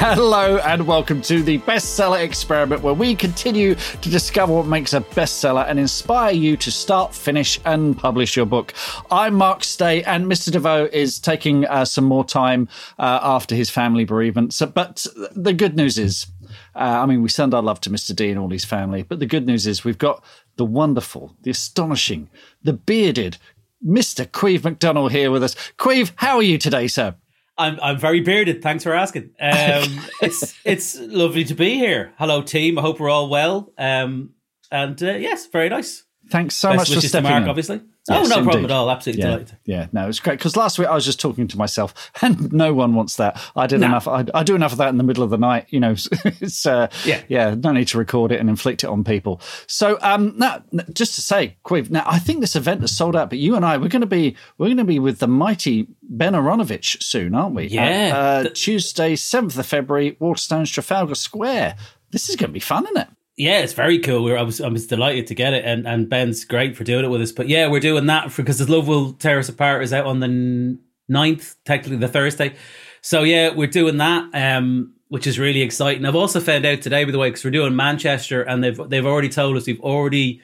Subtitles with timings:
[0.00, 5.00] Hello and welcome to the Bestseller Experiment, where we continue to discover what makes a
[5.00, 8.74] bestseller and inspire you to start, finish, and publish your book.
[9.10, 10.50] I'm Mark Stay, and Mr.
[10.50, 12.68] Desvaux is taking uh, some more time
[13.00, 14.54] uh, after his family bereavement.
[14.54, 16.28] So, but the good news is,
[16.76, 18.14] uh, I mean, we send our love to Mr.
[18.14, 20.22] D and all his family, but the good news is we've got
[20.54, 22.30] the wonderful, the astonishing,
[22.62, 23.36] the bearded
[23.84, 24.24] Mr.
[24.24, 25.56] Caimh McDonnell here with us.
[25.76, 27.16] Caimh, how are you today, sir?
[27.58, 28.62] I'm I'm very bearded.
[28.62, 29.30] Thanks for asking.
[29.40, 32.12] Um, it's it's lovely to be here.
[32.18, 32.78] Hello, team.
[32.78, 33.72] I hope we're all well.
[33.76, 34.30] Um,
[34.70, 36.04] and uh, yes, very nice.
[36.30, 37.48] Thanks so Best much for to stepping Mark, in.
[37.48, 37.80] obviously.
[38.10, 38.90] Yes, oh, no problem at all.
[38.90, 39.56] Absolutely Yeah, delighted.
[39.66, 42.72] yeah, no, it's great because last week I was just talking to myself, and no
[42.74, 43.38] one wants that.
[43.56, 43.86] I did No.
[43.86, 44.06] enough.
[44.08, 45.66] I, I do enough of that in the middle of the night.
[45.70, 45.90] You know,
[46.24, 47.22] it's uh, Yeah.
[47.28, 47.54] yeah.
[47.54, 49.40] No need to record it and inflict it on people.
[49.66, 50.62] So, um, now
[50.92, 51.90] just to say, Caimh.
[51.90, 54.06] Now, I think this event has sold out, but you and I, we're going to
[54.06, 57.66] be, we're going to be with the mighty Ben Aaronovitch soon, aren't we?
[57.66, 58.12] Yeah.
[58.14, 61.76] Uh, Tuesday, seventh of February, Waterstones, Trafalgar Square.
[62.10, 63.08] This is going to be fun, isn't it?
[63.36, 64.24] Yeah, it's very cool.
[64.24, 67.04] We're, I was I was delighted to get it, and, and Ben's great for doing
[67.04, 67.30] it with us.
[67.30, 70.06] But yeah, we're doing that for because the Love Will Tear Us Apart is out
[70.06, 72.56] on the n- 9th, technically the Thursday.
[73.00, 76.04] So yeah, we're doing that, um, which is really exciting.
[76.04, 79.06] I've also found out today, by the way, because we're doing Manchester, and they've they've
[79.06, 80.40] already told us we've already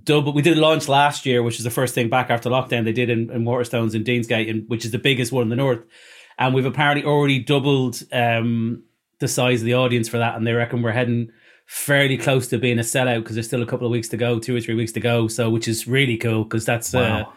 [0.00, 0.34] doubled.
[0.34, 2.84] We did a launch last year, which is the first thing back after lockdown.
[2.84, 5.56] They did in, in Waterstones in Deansgate, and, which is the biggest one in the
[5.56, 5.80] north.
[6.38, 8.82] And we've apparently already doubled um,
[9.18, 11.30] the size of the audience for that, and they reckon we're heading
[11.66, 14.38] fairly close to being a sellout because there's still a couple of weeks to go,
[14.38, 15.28] two or three weeks to go.
[15.28, 17.32] So, which is really cool because that's uh, Wow.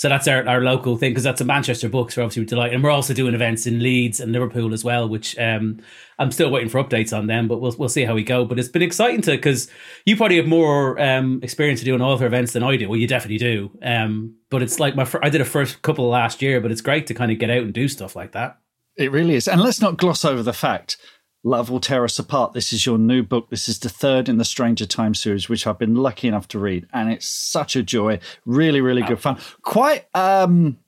[0.00, 2.10] So that's our, our local thing because that's a Manchester book.
[2.10, 5.06] So we're obviously delighted, and we're also doing events in Leeds and Liverpool as well,
[5.06, 5.78] which um,
[6.18, 8.46] I'm still waiting for updates on them, but we'll we'll see how we go.
[8.46, 9.70] But it's been exciting to because
[10.06, 12.88] you probably have more um, experience doing author events than I do.
[12.88, 13.78] Well, you definitely do.
[13.82, 16.80] Um, but it's like my fir- I did a first couple last year, but it's
[16.80, 18.56] great to kind of get out and do stuff like that.
[18.96, 19.48] It really is.
[19.48, 20.96] And let's not gloss over the fact
[21.42, 22.52] Love Will Tear Us Apart.
[22.52, 23.48] This is your new book.
[23.48, 26.58] This is the third in the Stranger Time series, which I've been lucky enough to
[26.58, 26.86] read.
[26.92, 28.18] And it's such a joy.
[28.44, 29.38] Really, really good fun.
[29.62, 30.78] Quite um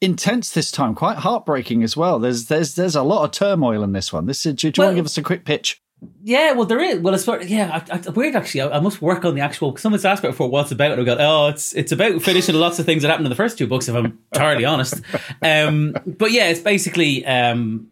[0.00, 2.18] intense this time, quite heartbreaking as well.
[2.18, 4.26] There's there's there's a lot of turmoil in this one.
[4.26, 5.82] This is do you, want to give us a quick pitch?
[6.22, 7.00] Yeah, well, there is.
[7.00, 8.60] Well, it's yeah, I, I, weird actually.
[8.60, 9.76] I, I must work on the actual.
[9.76, 12.78] Someone's asked me before what's about, and I go, oh, it's it's about finishing lots
[12.78, 13.88] of things that happened in the first two books.
[13.88, 15.00] If I'm entirely honest,
[15.42, 17.88] um, but yeah, it's basically um,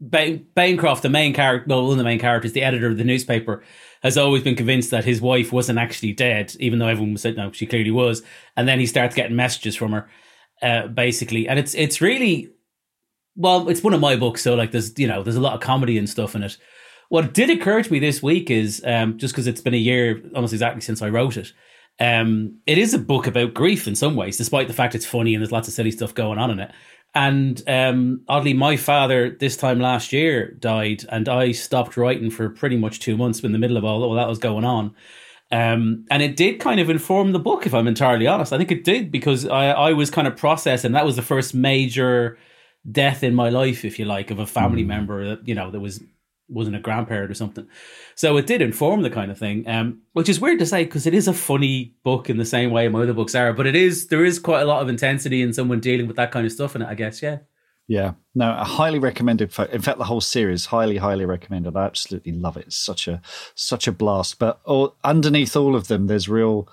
[0.00, 3.04] ba- Banecroft, the main character, well, one of the main characters, the editor of the
[3.04, 3.62] newspaper,
[4.02, 7.36] has always been convinced that his wife wasn't actually dead, even though everyone was said
[7.36, 8.22] no, she clearly was.
[8.56, 10.08] And then he starts getting messages from her,
[10.62, 12.50] uh, basically, and it's it's really
[13.36, 15.60] well, it's one of my books, so like there's you know there's a lot of
[15.60, 16.56] comedy and stuff in it.
[17.08, 20.22] What did occur to me this week is um, just because it's been a year
[20.34, 21.52] almost exactly since I wrote it.
[22.00, 25.34] Um, it is a book about grief in some ways, despite the fact it's funny
[25.34, 26.72] and there's lots of silly stuff going on in it.
[27.16, 32.50] And um, oddly, my father this time last year died, and I stopped writing for
[32.50, 34.94] pretty much two months in the middle of all, all that was going on.
[35.50, 38.52] Um, and it did kind of inform the book, if I'm entirely honest.
[38.52, 40.92] I think it did because I, I was kind of processing.
[40.92, 42.36] That was the first major
[42.92, 45.80] death in my life, if you like, of a family member that you know that
[45.80, 46.02] was
[46.48, 47.66] wasn't a grandparent or something.
[48.14, 51.06] So it did inform the kind of thing, um, which is weird to say because
[51.06, 53.52] it is a funny book in the same way my other books are.
[53.52, 56.30] But it is there is quite a lot of intensity in someone dealing with that
[56.30, 56.88] kind of stuff in it.
[56.88, 57.38] I guess, yeah.
[57.88, 59.56] Yeah, no, I highly recommended.
[59.70, 61.76] In fact, the whole series, highly, highly recommended.
[61.76, 62.66] I absolutely love it.
[62.66, 63.22] It's such a
[63.54, 64.40] such a blast.
[64.40, 66.68] But all, underneath all of them, there's real,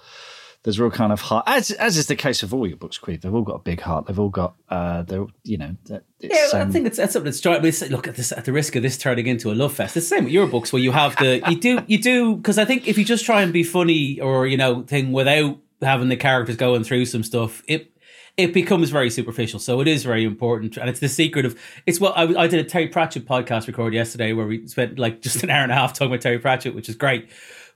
[0.63, 1.43] there's real kind of heart.
[1.45, 3.21] As as is the case of all your books, Caimh.
[3.21, 4.05] They've all got a big heart.
[4.05, 7.25] They've all got, uh, they're you know, it's, Yeah, I um, think it's that's something
[7.25, 7.61] that's trying.
[7.61, 9.97] But look at this at the risk of this turning into a love fest.
[9.97, 12.57] It's the same with your books where you have the you do you do because
[12.57, 16.07] I think if you just try and be funny or you know thing without having
[16.07, 17.91] the characters going through some stuff, it
[18.37, 19.59] it becomes very superficial.
[19.59, 22.65] So it is very important, and it's the secret of it's what I, I did
[22.65, 25.75] a Terry Pratchett podcast record yesterday where we spent like just an hour and a
[25.75, 27.29] half talking about Terry Pratchett, which is great.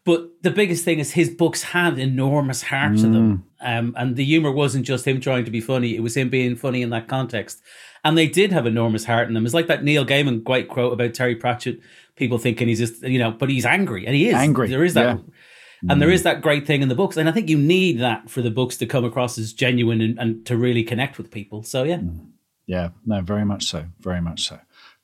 [0.08, 3.02] But the biggest thing is his books had enormous heart mm.
[3.02, 3.46] to them.
[3.60, 6.56] Um, and the humor wasn't just him trying to be funny, it was him being
[6.56, 7.62] funny in that context.
[8.06, 9.44] And they did have enormous heart in them.
[9.44, 11.82] It's like that Neil Gaiman great quote about Terry Pratchett,
[12.16, 14.06] people thinking he's just, you know, but he's angry.
[14.06, 14.36] And he is.
[14.36, 14.70] Angry.
[14.70, 15.18] There is that.
[15.18, 15.92] Yeah.
[15.92, 16.14] And there mm.
[16.14, 17.18] is that great thing in the books.
[17.18, 20.18] And I think you need that for the books to come across as genuine and,
[20.18, 21.64] and to really connect with people.
[21.64, 21.98] So, yeah.
[21.98, 22.30] Mm.
[22.66, 23.88] Yeah, no, very much so.
[24.00, 24.58] Very much so.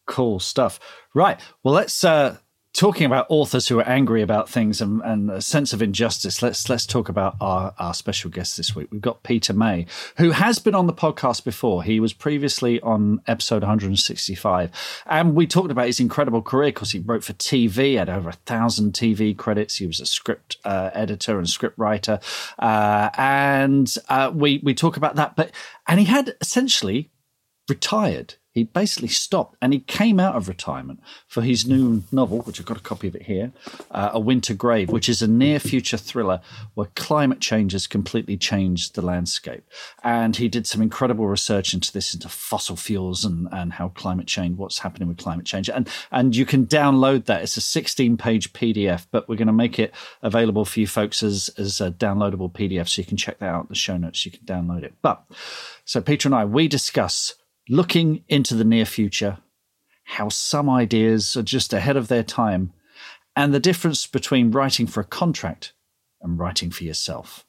[0.05, 0.79] Cool stuff.
[1.13, 1.41] Right.
[1.61, 2.37] Well, let's uh,
[2.73, 6.67] talking about authors who are angry about things and, and, a sense of injustice, let's
[6.69, 8.87] let's talk about our, our special guest this week.
[8.91, 9.85] We've got Peter May,
[10.17, 11.83] who has been on the podcast before.
[11.83, 14.71] He was previously on episode 165,
[15.05, 18.33] and we talked about his incredible career because he wrote for TV, had over a
[18.33, 19.77] thousand TV credits.
[19.77, 22.19] He was a script uh, editor and script writer,
[22.57, 25.35] uh, and uh, we we talk about that.
[25.35, 25.51] But
[25.87, 27.11] and he had essentially
[27.69, 32.59] retired he basically stopped and he came out of retirement for his new novel, which
[32.59, 33.51] I've got a copy of it here,
[33.89, 36.39] uh, A Winter Grave, which is a near future thriller
[36.75, 39.67] where climate change has completely changed the landscape.
[40.03, 44.27] And he did some incredible research into this, into fossil fuels and, and how climate
[44.27, 45.67] change, what's happening with climate change.
[45.67, 47.41] And, and you can download that.
[47.41, 51.23] It's a 16 page PDF, but we're going to make it available for you folks
[51.23, 52.87] as, as a downloadable PDF.
[52.87, 54.23] So you can check that out in the show notes.
[54.25, 54.93] You can download it.
[55.01, 55.23] But
[55.85, 57.33] so Peter and I, we discuss
[57.69, 59.37] looking into the near future,
[60.03, 62.73] how some ideas are just ahead of their time,
[63.35, 65.73] and the difference between writing for a contract
[66.21, 67.45] and writing for yourself.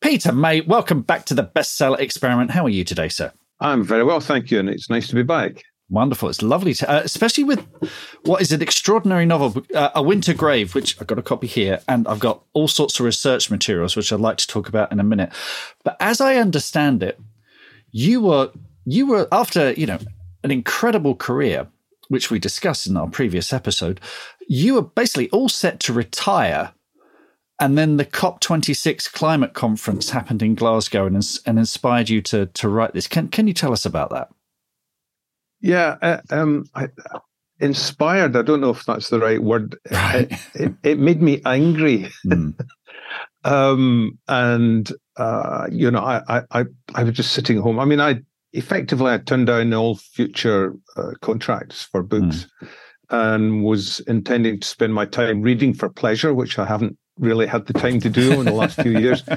[0.00, 2.50] Peter May, welcome back to the bestseller experiment.
[2.50, 3.32] How are you today, sir?
[3.60, 5.62] I'm very well, thank you, and it's nice to be back.
[5.88, 6.28] Wonderful.
[6.28, 7.66] It's lovely, to, uh, especially with
[8.24, 11.80] what is an extraordinary novel, uh, A Winter Grave, which I've got a copy here,
[11.86, 15.00] and I've got all sorts of research materials, which I'd like to talk about in
[15.00, 15.32] a minute.
[15.84, 17.20] But as I understand it,
[17.90, 18.50] you were
[18.84, 19.98] you were after you know
[20.42, 21.68] an incredible career,
[22.08, 24.00] which we discussed in our previous episode.
[24.48, 26.72] You were basically all set to retire,
[27.60, 32.22] and then the COP twenty six climate conference happened in Glasgow and, and inspired you
[32.22, 33.06] to to write this.
[33.06, 34.28] Can can you tell us about that?
[35.60, 36.88] Yeah, uh, um, I,
[37.60, 38.36] inspired.
[38.36, 39.76] I don't know if that's the right word.
[39.90, 40.30] Right.
[40.32, 42.10] It, it, it, made me angry.
[42.26, 42.58] Mm.
[43.44, 46.64] um, and uh, you know, I, I,
[46.94, 47.78] I was just sitting home.
[47.78, 48.20] I mean, I
[48.52, 52.68] effectively I turned down all future uh, contracts for books mm.
[53.10, 57.66] and was intending to spend my time reading for pleasure, which I haven't really had
[57.66, 59.22] the time to do in the last few years.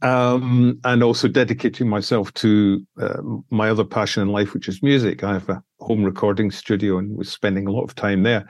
[0.00, 3.20] Um, and also dedicating myself to uh,
[3.50, 5.24] my other passion in life, which is music.
[5.24, 8.48] I have a home recording studio and was spending a lot of time there.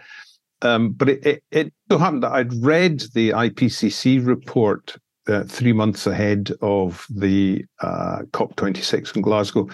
[0.61, 4.96] Um, but it, it, it so happened that I'd read the IPCC report
[5.29, 9.69] uh, three months ahead of the uh, COP26 in Glasgow.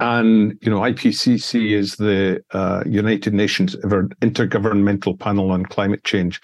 [0.00, 6.40] And, you know, IPCC is the uh, United Nations Intergovernmental Panel on Climate Change,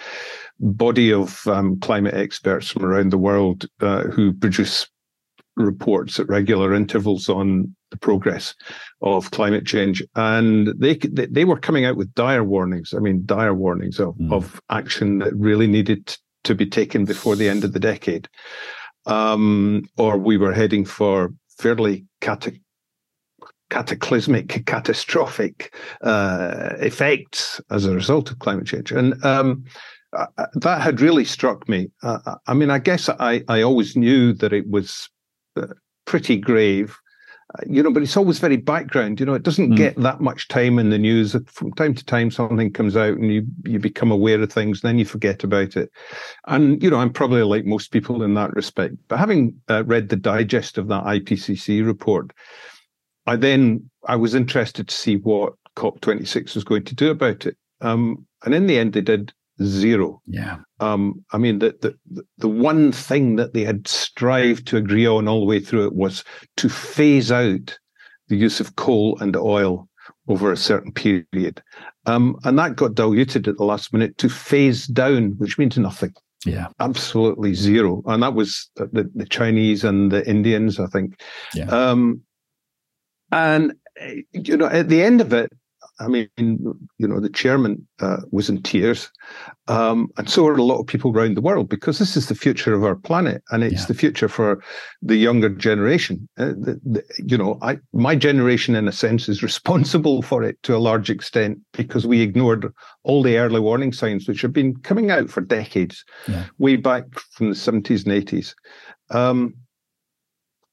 [0.61, 4.87] body of um, climate experts from around the world uh, who produce
[5.57, 8.55] reports at regular intervals on the progress
[9.03, 10.03] of climate change.
[10.15, 12.95] And they they were coming out with dire warnings.
[12.95, 14.33] I mean, dire warnings of, mm.
[14.33, 16.17] of action that really needed
[16.49, 18.29] to be taken before the end of the decade.
[19.07, 22.59] Um, or we were heading for fairly cata-
[23.71, 28.93] cataclysmic, catastrophic uh, effects as a result of climate change.
[28.93, 29.65] And um,
[30.17, 31.91] uh, that had really struck me.
[32.03, 35.09] Uh, I mean, I guess I, I always knew that it was
[35.57, 35.67] uh,
[36.07, 36.97] pretty grave
[37.67, 39.19] you know, but it's always very background.
[39.19, 39.77] You know, it doesn't mm.
[39.77, 41.35] get that much time in the news.
[41.47, 44.99] From time to time, something comes out and you you become aware of things, then
[44.99, 45.91] you forget about it.
[46.47, 48.97] And you know, I'm probably like most people in that respect.
[49.09, 52.33] But having uh, read the digest of that IPCC report,
[53.27, 57.57] I then I was interested to see what COP26 was going to do about it.
[57.81, 60.23] Um, and in the end, they did zero.
[60.27, 60.59] Yeah.
[60.81, 65.29] Um, I mean, the, the the one thing that they had strived to agree on
[65.29, 66.25] all the way through it was
[66.59, 67.79] to phase out
[68.29, 69.89] the use of coal and oil
[70.29, 71.63] over a certain period,
[72.07, 76.15] um, and that got diluted at the last minute to phase down, which means nothing.
[76.45, 81.21] Yeah, absolutely zero, and that was the, the Chinese and the Indians, I think.
[81.55, 81.67] Yeah.
[81.67, 82.23] Um,
[83.33, 83.75] and
[84.33, 85.51] you know, at the end of it,
[86.01, 89.11] I mean, you know, the chairman uh, was in tears,
[89.67, 92.35] um, and so are a lot of people around the world because this is the
[92.35, 93.87] future of our planet, and it's yeah.
[93.87, 94.63] the future for
[95.03, 96.29] the younger generation.
[96.39, 100.63] Uh, the, the, you know, I, my generation, in a sense, is responsible for it
[100.63, 104.77] to a large extent because we ignored all the early warning signs which have been
[104.77, 106.45] coming out for decades, yeah.
[106.59, 108.55] way back from the seventies and eighties.
[109.11, 109.55] Um,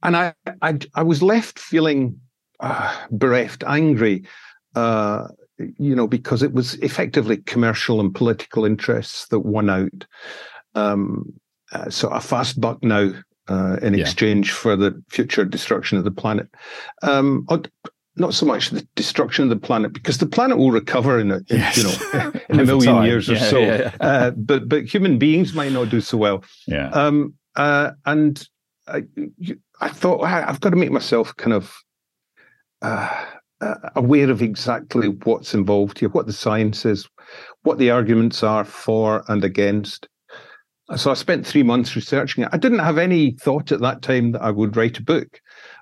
[0.03, 2.19] and I, I, I was left feeling
[2.59, 4.23] uh, bereft, angry
[4.75, 5.27] uh,
[5.57, 10.05] you know, because it was effectively commercial and political interests that won out.
[10.75, 11.33] Um,
[11.71, 13.11] uh, so a fast buck now
[13.47, 14.01] uh, in yeah.
[14.01, 16.47] exchange for the future destruction of the planet.
[17.01, 17.47] Um,
[18.17, 21.41] not so much the destruction of the planet because the planet will recover in a
[21.47, 21.77] yes.
[21.77, 23.05] you know in a million time.
[23.05, 23.59] years or yeah, so.
[23.59, 26.43] Yeah, uh, but but human beings might not do so well.
[26.67, 26.89] Yeah.
[26.89, 28.47] Um, uh, and
[28.87, 29.03] I,
[29.81, 31.75] I thought I've got to make myself kind of
[32.81, 33.25] uh,
[33.95, 37.07] aware of exactly what's involved here, what the science is,
[37.63, 40.07] what the arguments are for and against.
[40.95, 42.49] So I spent three months researching it.
[42.51, 45.41] I didn't have any thought at that time that I would write a book.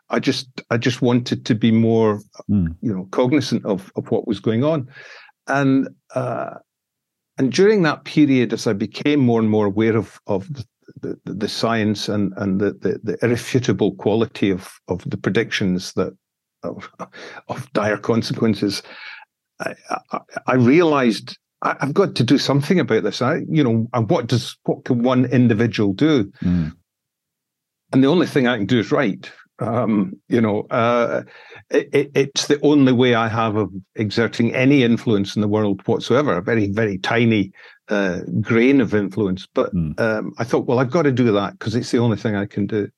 [0.09, 2.75] I just I just wanted to be more, mm.
[2.81, 4.87] you know, cognizant of of what was going on,
[5.47, 6.55] and uh,
[7.37, 10.65] and during that period, as I became more and more aware of of the,
[11.01, 16.15] the, the science and and the, the, the irrefutable quality of of the predictions that
[16.63, 16.89] of,
[17.47, 18.83] of dire consequences,
[19.59, 19.73] I,
[20.11, 23.21] I, I realized I, have got to do something about this.
[23.21, 26.31] I, you know, what does what can one individual do?
[26.41, 26.73] Mm.
[27.91, 29.31] And the only thing I can do is write.
[29.59, 31.21] Um, you know, uh,
[31.69, 36.37] it, it's the only way I have of exerting any influence in the world whatsoever.
[36.37, 37.51] A very, very tiny
[37.87, 39.47] uh, grain of influence.
[39.53, 39.97] But mm.
[39.99, 42.45] um, I thought, well, I've got to do that because it's the only thing I
[42.45, 42.89] can do.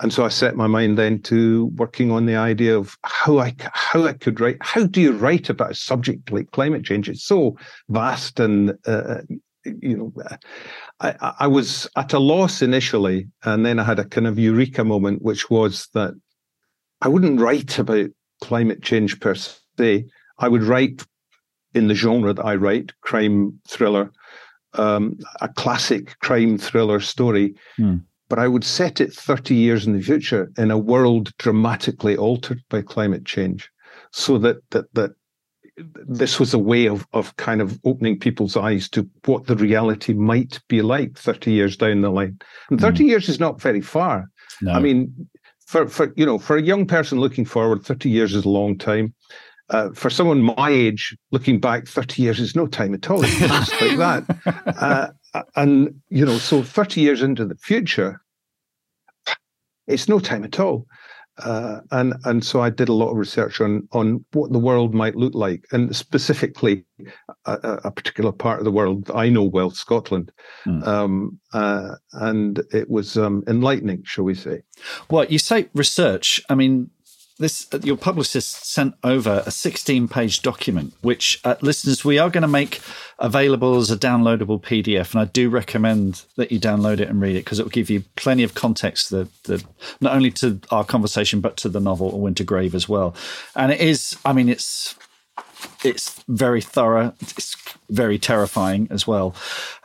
[0.00, 3.54] And so I set my mind then to working on the idea of how I
[3.72, 4.56] how I could write.
[4.60, 7.08] How do you write about a subject like climate change?
[7.08, 7.56] It's so
[7.88, 9.18] vast and uh,
[9.64, 10.12] you know,
[11.00, 14.84] I, I was at a loss initially, and then I had a kind of eureka
[14.84, 16.14] moment, which was that
[17.00, 18.10] I wouldn't write about
[18.40, 20.06] climate change per se.
[20.38, 21.04] I would write
[21.74, 24.12] in the genre that I write, crime thriller,
[24.74, 27.54] um, a classic crime thriller story.
[27.76, 27.96] Hmm.
[28.34, 32.64] But I would set it 30 years in the future in a world dramatically altered
[32.68, 33.70] by climate change,
[34.10, 35.12] so that that that
[35.76, 40.14] this was a way of of kind of opening people's eyes to what the reality
[40.14, 42.36] might be like 30 years down the line.
[42.70, 43.06] And 30 mm.
[43.06, 44.28] years is not very far.
[44.60, 44.72] No.
[44.72, 45.28] I mean,
[45.64, 48.76] for for you know, for a young person looking forward, 30 years is a long
[48.76, 49.14] time.
[49.70, 53.20] Uh, for someone my age, looking back 30 years is no time at all.
[53.22, 55.12] It's like that.
[55.34, 58.20] Uh, and, you know, so 30 years into the future,
[59.86, 60.86] it's no time at all.
[61.38, 64.94] Uh, and and so I did a lot of research on on what the world
[64.94, 66.84] might look like, and specifically
[67.46, 70.30] a, a particular part of the world I know well, Scotland.
[70.64, 70.86] Mm.
[70.86, 74.62] Um, uh, and it was um, enlightening, shall we say?
[75.10, 76.40] Well, you say research.
[76.48, 76.88] I mean,
[77.38, 82.42] this your publicist sent over a 16 page document which uh, listeners we are going
[82.42, 82.80] to make
[83.18, 87.34] available as a downloadable pdf and i do recommend that you download it and read
[87.34, 89.64] it because it will give you plenty of context the, the
[90.00, 93.14] not only to our conversation but to the novel winter grave as well.
[93.54, 94.94] And it is i mean it's
[95.84, 97.56] it's very thorough it's
[97.90, 99.34] very terrifying as well.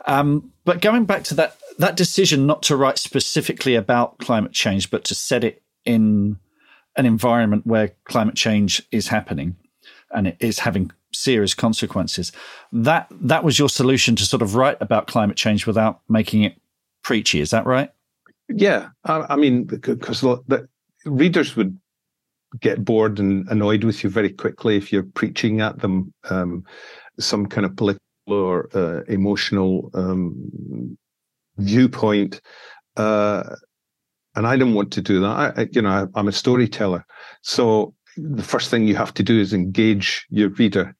[0.06, 4.90] Um, but going back to that that decision not to write specifically about climate change
[4.90, 6.38] but to set it in
[7.00, 9.56] an environment where climate change is happening
[10.12, 12.30] and it is having serious consequences.
[12.72, 16.60] That that was your solution to sort of write about climate change without making it
[17.02, 17.40] preachy.
[17.40, 17.90] Is that right?
[18.48, 20.22] Yeah, I, I mean, because
[21.06, 21.78] readers would
[22.60, 26.64] get bored and annoyed with you very quickly if you're preaching at them um,
[27.18, 30.98] some kind of political or uh, emotional um,
[31.56, 32.42] viewpoint.
[32.96, 33.54] Uh,
[34.36, 35.58] and I didn't want to do that.
[35.58, 37.04] I, you know, I, am a storyteller,
[37.42, 40.94] so the first thing you have to do is engage your reader.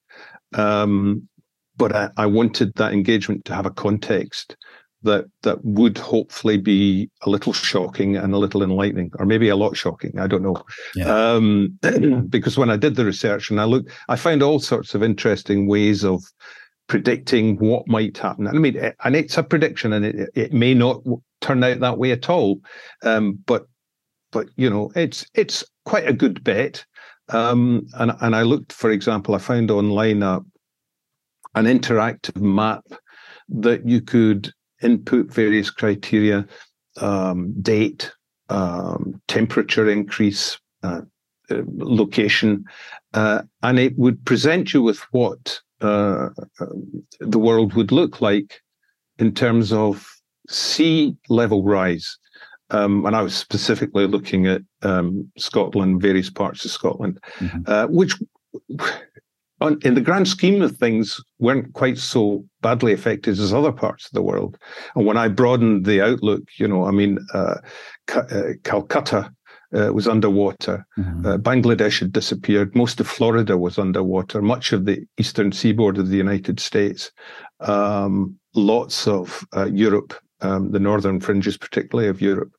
[0.54, 1.28] Um,
[1.76, 4.56] but I, I, wanted that engagement to have a context
[5.02, 9.56] that that would hopefully be a little shocking and a little enlightening, or maybe a
[9.56, 10.18] lot shocking.
[10.18, 10.62] I don't know.
[10.94, 11.06] Yeah.
[11.06, 11.78] Um,
[12.28, 15.66] because when I did the research and I looked, I found all sorts of interesting
[15.66, 16.22] ways of
[16.90, 18.48] predicting what might happen.
[18.48, 21.00] I mean, and it's a prediction, and it, it may not
[21.40, 22.60] turn out that way at all.
[23.04, 23.68] Um, but
[24.32, 26.84] but you know, it's it's quite a good bet.
[27.28, 30.40] Um, and and I looked, for example, I found online a,
[31.54, 32.84] an interactive map
[33.48, 36.44] that you could input various criteria,
[37.00, 38.10] um, date,
[38.48, 41.02] um, temperature increase, uh,
[41.52, 42.64] uh, location,
[43.14, 46.28] uh, and it would present you with what uh,
[47.20, 48.60] the world would look like
[49.18, 50.06] in terms of
[50.48, 52.18] sea level rise.
[52.70, 57.62] Um, and I was specifically looking at um, Scotland, various parts of Scotland, mm-hmm.
[57.66, 58.14] uh, which,
[59.60, 64.06] on, in the grand scheme of things, weren't quite so badly affected as other parts
[64.06, 64.56] of the world.
[64.94, 67.56] And when I broadened the outlook, you know, I mean, uh,
[68.14, 69.32] uh, Calcutta
[69.74, 70.86] uh, was underwater.
[70.98, 71.26] Mm-hmm.
[71.26, 72.74] Uh, Bangladesh had disappeared.
[72.74, 74.42] Most of Florida was underwater.
[74.42, 77.12] Much of the eastern seaboard of the United States.
[77.60, 82.52] Um, lots of uh, Europe, um, the northern fringes, particularly of Europe.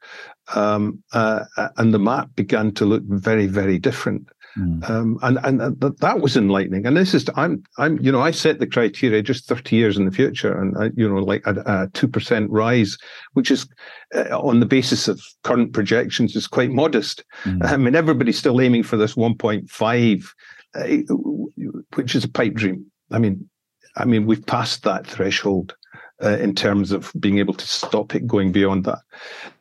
[0.56, 1.46] Um, uh,
[1.78, 4.30] and the map began to look very, very different.
[4.58, 4.90] Mm.
[4.90, 6.86] Um, and and that was enlightening.
[6.86, 10.06] And this is I'm I'm you know I set the criteria just 30 years in
[10.06, 12.98] the future, and I, you know like a two percent rise,
[13.34, 13.68] which is
[14.14, 17.24] uh, on the basis of current projections is quite modest.
[17.44, 17.66] Mm.
[17.66, 20.28] I mean everybody's still aiming for this 1.5,
[20.76, 22.86] uh, which is a pipe dream.
[23.10, 23.50] I mean,
[23.96, 25.76] I mean we've passed that threshold
[26.22, 29.00] uh, in terms of being able to stop it going beyond that.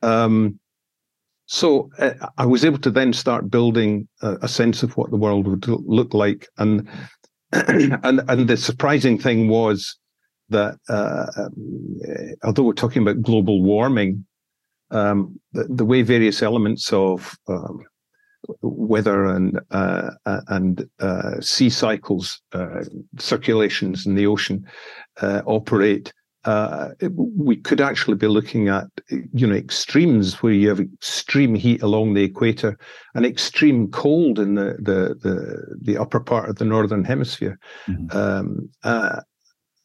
[0.03, 0.59] Um,
[1.53, 5.17] so uh, I was able to then start building a, a, sense of what the
[5.17, 6.89] world would look like, and
[7.53, 9.99] and and the surprising thing was
[10.51, 12.01] that uh, um,
[12.45, 14.25] although we're talking about global warming,
[14.93, 17.81] um, the, the, way various elements of um,
[18.63, 22.85] weather and uh, and uh, sea cycles, uh,
[23.19, 24.65] circulations in the ocean
[25.21, 26.13] uh, operate
[26.45, 28.87] uh, we could actually be looking at
[29.33, 32.79] you know extremes where you have extreme heat along the equator
[33.15, 38.17] and extreme cold in the the the, the upper part of the northern hemisphere mm-hmm.
[38.17, 39.21] um, uh,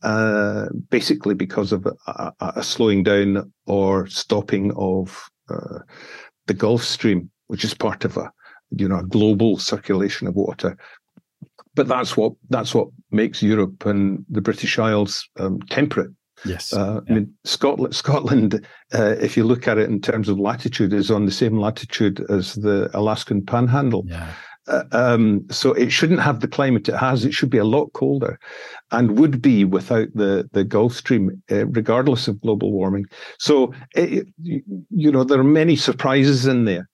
[0.04, 5.80] uh, basically because of a, a, slowing down or stopping of uh,
[6.46, 8.32] the Gulf Stream, which is part of a
[8.72, 10.78] you know a global circulation of water.
[11.74, 16.12] But that's what that's what makes Europe and the British Isles um, temperate
[16.46, 16.74] Yes.
[16.74, 17.12] Uh, yeah.
[17.12, 21.12] I mean, Scotland, Scotland uh, if you look at it in terms of latitude, is
[21.12, 24.06] on the same latitude as the Alaskan Panhandle.
[24.08, 24.32] Yeah.
[24.68, 27.24] Uh, um, so it shouldn't have the climate it has.
[27.24, 28.40] It should be a lot colder,
[28.92, 33.06] and would be without the the Gulf Stream, uh, regardless of global warming.
[33.38, 36.90] So it, you know there are many surprises in there.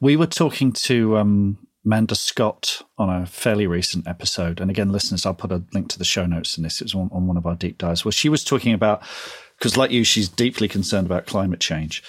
[0.00, 4.60] We were talking to um, Manda Scott on a fairly recent episode.
[4.60, 6.80] And again, listeners, I'll put a link to the show notes in this.
[6.80, 9.02] It was on, on one of our deep dives where she was talking about,
[9.56, 12.02] because like you, she's deeply concerned about climate change.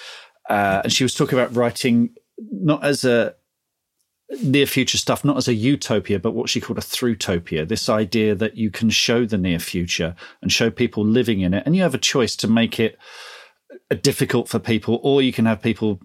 [0.49, 3.35] Uh, and she was talking about writing not as a
[4.41, 7.67] near future stuff, not as a utopia, but what she called a thrutopia.
[7.67, 11.63] This idea that you can show the near future and show people living in it.
[11.67, 12.97] And you have a choice to make it
[14.01, 15.99] difficult for people, or you can have people,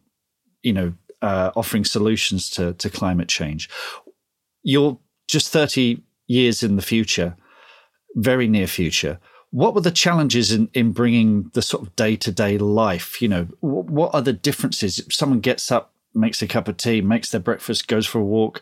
[0.62, 3.70] you know, uh, offering solutions to, to climate change.
[4.62, 7.36] You're just 30 years in the future,
[8.14, 9.18] very near future.
[9.50, 13.22] What were the challenges in, in bringing the sort of day to day life?
[13.22, 14.98] You know, what are the differences?
[14.98, 18.24] If someone gets up, makes a cup of tea, makes their breakfast, goes for a
[18.24, 18.60] walk,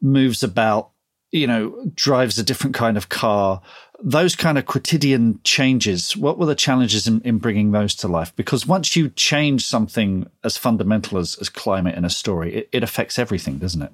[0.00, 0.90] moves about,
[1.30, 3.62] you know, drives a different kind of car,
[4.02, 8.34] those kind of quotidian changes, what were the challenges in, in, bringing those to life?
[8.36, 12.82] Because once you change something as fundamental as, as climate in a story, it, it
[12.82, 13.92] affects everything, doesn't it?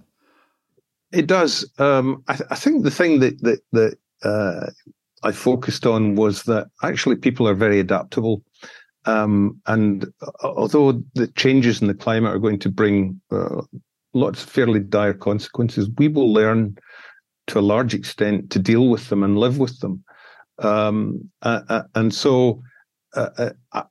[1.12, 1.68] It does.
[1.78, 4.70] Um, I, th- I, think the thing that that, that uh,
[5.22, 8.42] I focused on was that actually people are very adaptable,
[9.04, 10.06] um, and
[10.42, 13.60] although the changes in the climate are going to bring uh,
[14.14, 16.78] lots of fairly dire consequences, we will learn
[17.48, 20.04] to a large extent to deal with them and live with them.
[20.58, 22.62] Um, uh, uh, and so,
[23.14, 23.82] uh, uh, uh,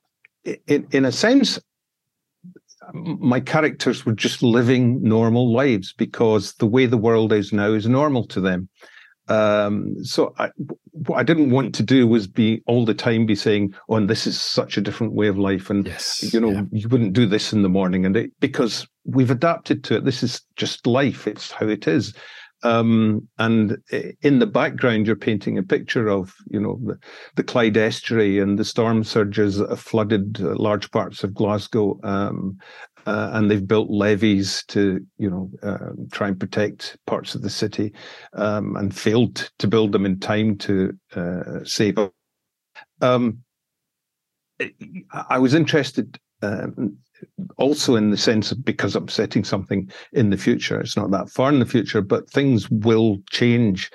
[0.66, 1.58] in, in a sense,
[2.92, 7.86] my characters were just living normal lives because the way the world is now is
[7.86, 8.68] normal to them.
[9.28, 10.50] Um, so I,
[10.90, 14.10] what I didn't want to do was be all the time be saying, "Oh, and
[14.10, 16.62] this is such a different way of life," and yes, you know, yeah.
[16.72, 20.04] you wouldn't do this in the morning, and it, because we've adapted to it.
[20.04, 22.14] This is just life; it's how it is.
[22.62, 23.78] Um, and
[24.20, 26.98] in the background, you're painting a picture of, you know, the,
[27.36, 31.98] the Clyde estuary and the storm surges that have flooded uh, large parts of Glasgow.
[32.02, 32.58] Um,
[33.06, 37.50] uh, and they've built levees to, you know, uh, try and protect parts of the
[37.50, 37.92] city,
[38.34, 41.98] um, and failed to build them in time to uh, save.
[43.00, 43.38] Um,
[45.28, 46.96] I was interested um,
[47.58, 50.80] also in the sense of because I'm setting something in the future.
[50.80, 53.90] It's not that far in the future, but things will change.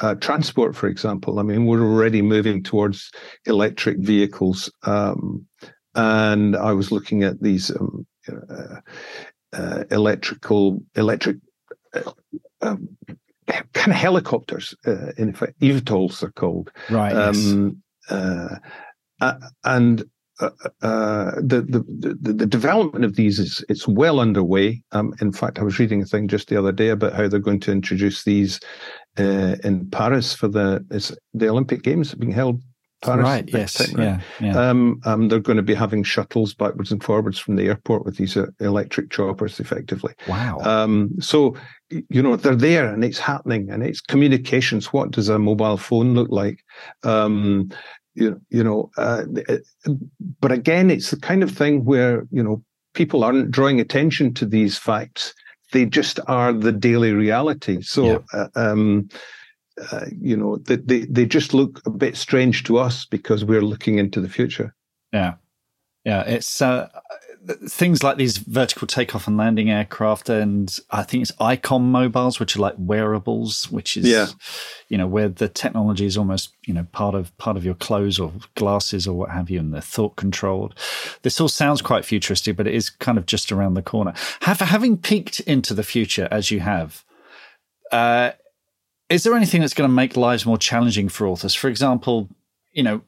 [0.00, 3.10] Uh, transport, for example, I mean, we're already moving towards
[3.46, 4.70] electric vehicles.
[4.82, 5.46] Um,
[5.94, 8.80] and I was looking at these um, uh,
[9.54, 11.38] uh, electrical, electric
[11.94, 12.12] uh,
[12.60, 12.88] um,
[13.46, 16.70] kind of helicopters, uh, in fact, eVTOLs are called.
[16.90, 17.14] Right.
[17.14, 18.60] Um, yes.
[19.20, 20.04] Uh, and
[20.40, 20.50] uh,
[20.82, 24.82] uh, the, the, the the development of these is it's well underway.
[24.92, 27.40] Um, in fact, I was reading a thing just the other day about how they're
[27.40, 28.60] going to introduce these
[29.18, 30.84] uh, in Paris for the
[31.34, 32.62] the Olympic Games being held
[33.02, 33.24] Paris.
[33.24, 33.48] Right.
[33.48, 33.80] Yes.
[33.80, 33.98] Right?
[33.98, 34.20] Yeah.
[34.40, 34.70] yeah.
[34.70, 38.16] Um, um, they're going to be having shuttles backwards and forwards from the airport with
[38.16, 40.14] these uh, electric choppers, effectively.
[40.28, 40.58] Wow.
[40.60, 41.56] Um, so
[41.90, 44.92] you know they're there and it's happening and it's communications.
[44.92, 46.64] What does a mobile phone look like?
[47.04, 47.70] Um,
[48.16, 49.24] you, you know, uh,
[50.40, 52.62] but again, it's the kind of thing where you know
[52.94, 55.34] people aren't drawing attention to these facts.
[55.72, 57.82] They just are the daily reality.
[57.82, 58.04] So.
[58.04, 58.18] Yeah.
[58.32, 59.08] Uh, um,
[59.92, 63.60] uh, you know, they, they, they just look a bit strange to us because we're
[63.60, 64.74] looking into the future.
[65.12, 65.34] Yeah.
[66.04, 66.22] Yeah.
[66.22, 66.88] It's uh,
[67.68, 72.56] things like these vertical takeoff and landing aircraft, and I think it's Icom mobiles, which
[72.56, 74.26] are like wearables, which is, yeah.
[74.88, 78.18] you know, where the technology is almost, you know, part of part of your clothes
[78.18, 80.74] or glasses or what have you, and they're thought controlled.
[81.22, 84.12] This all sounds quite futuristic, but it is kind of just around the corner.
[84.42, 87.04] Have, having peeked into the future as you have,
[87.92, 88.32] uh,
[89.08, 91.54] is there anything that's going to make lives more challenging for authors?
[91.54, 92.28] For example,
[92.72, 93.02] you know,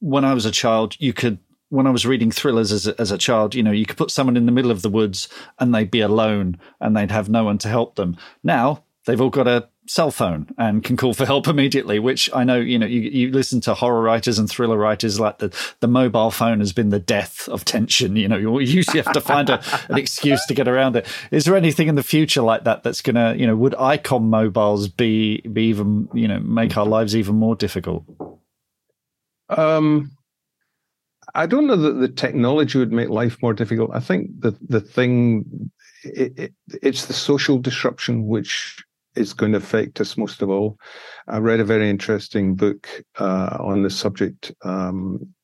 [0.00, 1.38] when I was a child, you could,
[1.70, 4.10] when I was reading thrillers as a, as a child, you know, you could put
[4.10, 5.28] someone in the middle of the woods
[5.58, 8.16] and they'd be alone and they'd have no one to help them.
[8.42, 12.42] Now they've all got a cell phone and can call for help immediately, which I
[12.42, 15.88] know, you know, you, you listen to horror writers and thriller writers like the, the
[15.88, 18.16] mobile phone has been the death of tension.
[18.16, 21.06] You know, you usually have to find a, an excuse to get around it.
[21.30, 24.22] Is there anything in the future like that that's going to, you know, would Icom
[24.22, 28.04] mobiles be, be even, you know, make our lives even more difficult?
[29.48, 30.12] Um,
[31.34, 33.90] I don't know that the technology would make life more difficult.
[33.92, 35.70] I think the the thing
[36.02, 38.82] it, it, it's the social disruption which
[39.16, 40.78] is going to affect us most of all.
[41.28, 42.88] I read a very interesting book
[43.18, 44.52] uh, on the subject.
[44.62, 45.34] Um,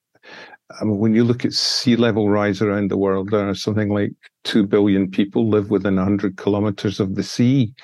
[0.81, 3.89] I mean, when you look at sea level rise around the world, there are something
[3.89, 4.13] like
[4.45, 7.75] 2 billion people live within 100 kilometers of the sea.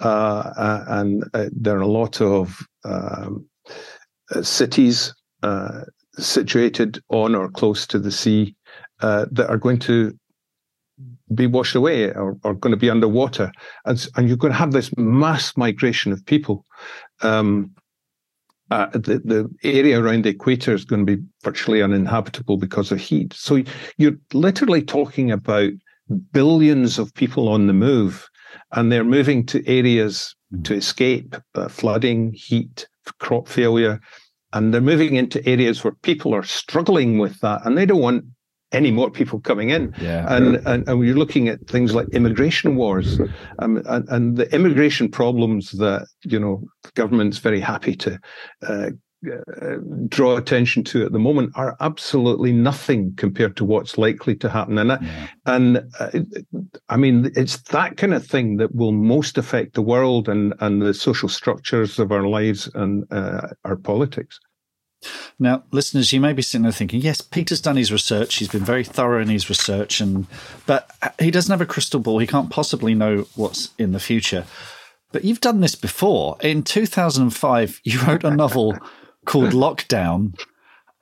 [0.00, 3.46] Uh, uh, and uh, there are a lot of um,
[4.34, 5.80] uh, cities uh,
[6.18, 8.54] situated on or close to the sea
[9.00, 10.16] that are going to
[11.34, 13.52] be washed away or, or going to be underwater.
[13.84, 16.64] And, and you're going to have this mass migration of people.
[17.22, 17.70] Um,
[18.70, 23.00] uh, the, the area around the equator is going to be virtually uninhabitable because of
[23.00, 23.32] heat.
[23.32, 23.62] So
[23.96, 25.72] you're literally talking about
[26.32, 28.28] billions of people on the move,
[28.72, 32.86] and they're moving to areas to escape uh, flooding, heat,
[33.20, 34.00] crop failure.
[34.52, 38.24] And they're moving into areas where people are struggling with that, and they don't want
[38.72, 39.94] any more people coming in.
[40.00, 40.26] Yeah.
[40.28, 43.18] And, and, and you're looking at things like immigration wars
[43.60, 48.20] um, and, and the immigration problems that, you know, the government's very happy to
[48.66, 48.90] uh,
[49.26, 49.76] uh,
[50.08, 54.78] draw attention to at the moment are absolutely nothing compared to what's likely to happen.
[54.78, 55.28] And, yeah.
[55.46, 56.10] and uh,
[56.88, 60.80] I mean, it's that kind of thing that will most affect the world and, and
[60.80, 64.38] the social structures of our lives and uh, our politics.
[65.38, 68.36] Now, listeners, you may be sitting there thinking, yes, Peter's done his research.
[68.36, 70.26] He's been very thorough in his research, and
[70.66, 72.18] but he doesn't have a crystal ball.
[72.18, 74.44] He can't possibly know what's in the future.
[75.12, 76.36] But you've done this before.
[76.42, 78.76] In 2005, you wrote a novel
[79.26, 80.38] called Lockdown,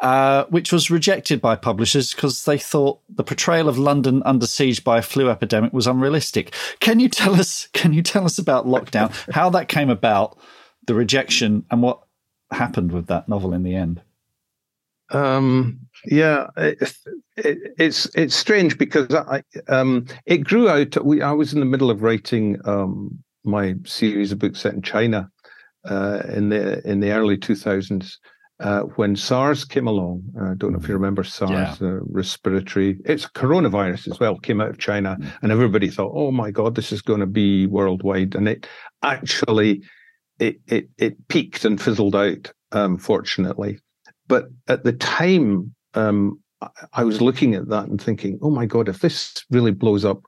[0.00, 4.84] uh, which was rejected by publishers because they thought the portrayal of London under siege
[4.84, 6.54] by a flu epidemic was unrealistic.
[6.80, 7.68] Can you tell us?
[7.72, 9.12] Can you tell us about Lockdown?
[9.32, 10.38] How that came about,
[10.86, 12.02] the rejection, and what
[12.50, 14.02] happened with that novel in the end?
[15.10, 16.96] Um, yeah, it,
[17.36, 21.04] it, it's it's strange because I um, it grew out.
[21.04, 24.82] We I was in the middle of writing um, my series of books set in
[24.82, 25.30] China
[25.86, 28.18] uh, in the in the early two thousands.
[28.58, 30.94] Uh, when SARS came along, I don't know if you mm-hmm.
[30.94, 31.88] remember SARS, yeah.
[31.88, 35.30] uh, respiratory, it's coronavirus as well, came out of China, mm.
[35.42, 38.34] and everybody thought, oh my God, this is going to be worldwide.
[38.34, 38.66] And it
[39.02, 39.82] actually
[40.38, 43.78] it it it peaked and fizzled out, um, fortunately.
[44.28, 46.40] But at the time, um,
[46.92, 50.22] I was looking at that and thinking, "Oh my God, if this really blows up."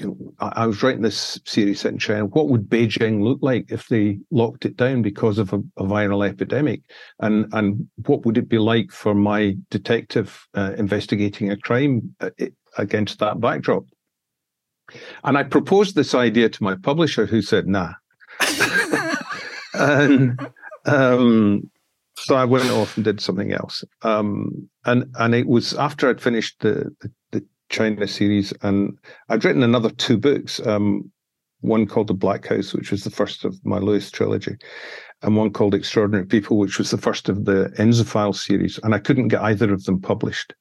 [0.00, 2.26] You know, I, I was writing this series in China.
[2.26, 6.26] What would Beijing look like if they locked it down because of a, a viral
[6.26, 6.82] epidemic?
[7.18, 12.30] And and what would it be like for my detective uh, investigating a crime uh,
[12.78, 13.84] against that backdrop?
[15.22, 17.92] And I proposed this idea to my publisher, who said, "Nah,
[19.74, 20.40] and
[20.86, 21.70] um,
[22.16, 23.84] so I went off and did something else.
[24.02, 29.44] Um, and and it was after I'd finished the, the, the China series, and I'd
[29.44, 30.64] written another two books.
[30.66, 31.10] Um,
[31.62, 34.56] one called The Black House, which was the first of my Lewis trilogy,
[35.22, 38.78] and one called Extraordinary People, which was the first of the Enzo Files series.
[38.82, 40.54] And I couldn't get either of them published.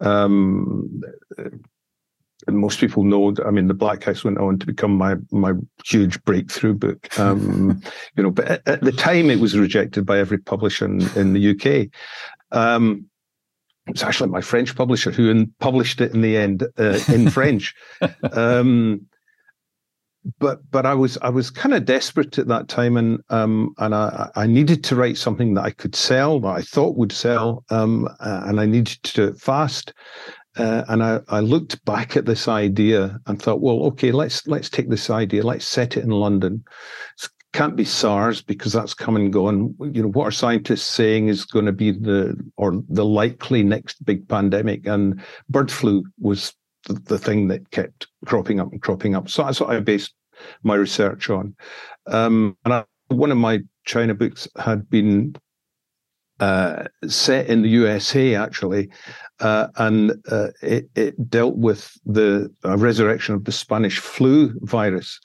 [0.00, 1.02] Um,
[2.48, 3.34] most people know.
[3.44, 5.52] I mean, the Black House went on to become my my
[5.84, 7.18] huge breakthrough book.
[7.18, 7.80] Um,
[8.16, 11.32] you know, but at, at, the time, it was rejected by every publisher in, in
[11.32, 11.88] the UK.
[12.56, 13.06] Um,
[13.86, 17.74] it was actually my French publisher who published it in the end uh, in French.
[18.32, 19.06] Um,
[20.38, 23.94] but but I was I was kind of desperate at that time, and um, and
[23.94, 27.64] I, I needed to write something that I could sell, that I thought would sell,
[27.70, 29.92] um, and I needed to do it fast.
[30.56, 34.70] Uh, and I, I looked back at this idea and thought, well, okay, let's let's
[34.70, 36.64] take this idea, let's set it in London.
[37.22, 39.74] It can't be SARS because that's come and gone.
[39.80, 44.04] You know, what are scientists saying is going to be the or the likely next
[44.04, 44.86] big pandemic?
[44.86, 46.52] And bird flu was
[46.86, 49.30] the, the thing that kept cropping up and cropping up.
[49.30, 50.12] So that's what I based
[50.64, 51.56] my research on.
[52.08, 55.34] Um, and I, one of my China books had been
[56.40, 58.90] uh, set in the USA actually,
[59.40, 65.18] uh, and uh, it, it, dealt with the uh, resurrection of the Spanish flu virus.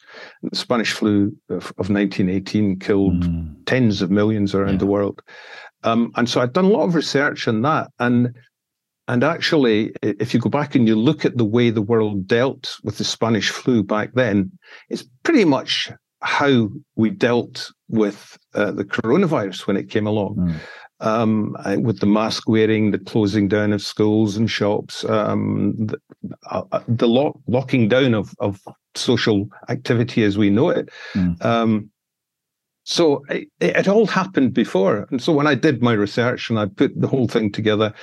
[0.43, 3.53] The Spanish flu of, of 1918 killed mm.
[3.65, 4.77] tens of millions around yeah.
[4.77, 5.21] the world.
[5.83, 7.89] Um, and so I'd done a lot of research on that.
[7.99, 8.33] And
[9.07, 12.77] and actually, if you go back and you look at the way the world dealt
[12.83, 14.51] with the Spanish flu back then,
[14.89, 20.35] it's pretty much how we dealt with uh, the coronavirus when it came along.
[20.35, 20.55] Mm
[21.01, 25.99] um, with the mask wearing, the closing down of schools and shops, um, the,
[26.49, 28.61] uh, uh the lock, locking down of, of
[28.95, 30.89] social activity as we know it.
[31.13, 31.43] Mm.
[31.43, 31.89] Um,
[32.83, 35.07] so it, it, all happened before.
[35.11, 37.93] And so when I did my research and I put the whole thing together,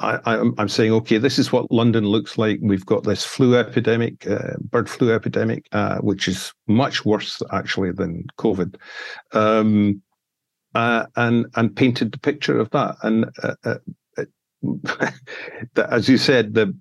[0.00, 2.58] I, am saying, okay, this is what London looks like.
[2.62, 7.92] We've got this flu epidemic, uh, bird flu epidemic, uh, which is much worse actually
[7.92, 8.76] than COVID.
[9.32, 10.00] Um,
[10.74, 12.96] uh, and and painted the picture of that.
[13.02, 13.74] And uh, uh,
[14.18, 15.10] uh
[15.90, 16.74] as you said, the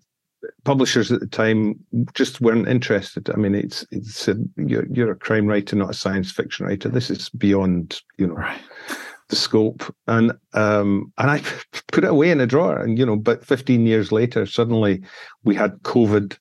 [0.64, 1.76] publishers at the time
[2.14, 3.30] just weren't interested.
[3.30, 6.90] I mean, it's it's a, you're you're a crime writer, not a science fiction writer.
[6.90, 8.36] This is beyond you know.
[8.36, 8.62] Right.
[9.30, 11.44] The scope and um, and I
[11.92, 15.04] put it away in a drawer, and you know, but 15 years later, suddenly
[15.44, 16.36] we had COVID,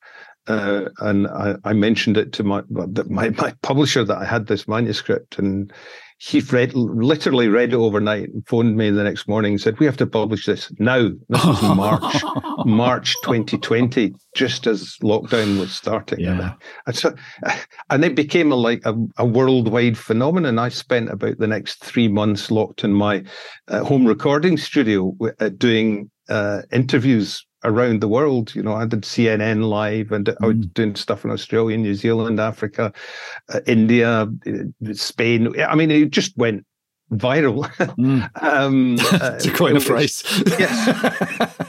[0.47, 4.67] uh, and I, I, mentioned it to my, my my publisher that I had this
[4.67, 5.71] manuscript, and
[6.21, 9.87] he read literally read it overnight and phoned me the next morning and said, We
[9.87, 11.11] have to publish this now.
[11.29, 12.23] This was March,
[12.67, 16.19] March 2020, just as lockdown was starting.
[16.19, 16.55] Yeah.
[16.87, 17.15] And so
[17.89, 20.59] and it became a like a, a, worldwide phenomenon.
[20.59, 23.23] I spent about the next three months locked in my
[23.69, 28.55] uh, home recording studio uh, doing uh, interviews around the world.
[28.55, 30.29] You know, I did CNN live and.
[30.40, 30.75] I was mm.
[30.75, 32.92] doing stuff in Australia, New Zealand, Africa,
[33.53, 35.61] uh, India, uh, Spain.
[35.61, 36.64] I mean, it just went
[37.12, 37.64] viral.
[37.97, 38.31] Mm.
[38.42, 40.23] um, uh, to coin a phrase.
[40.59, 40.88] yes.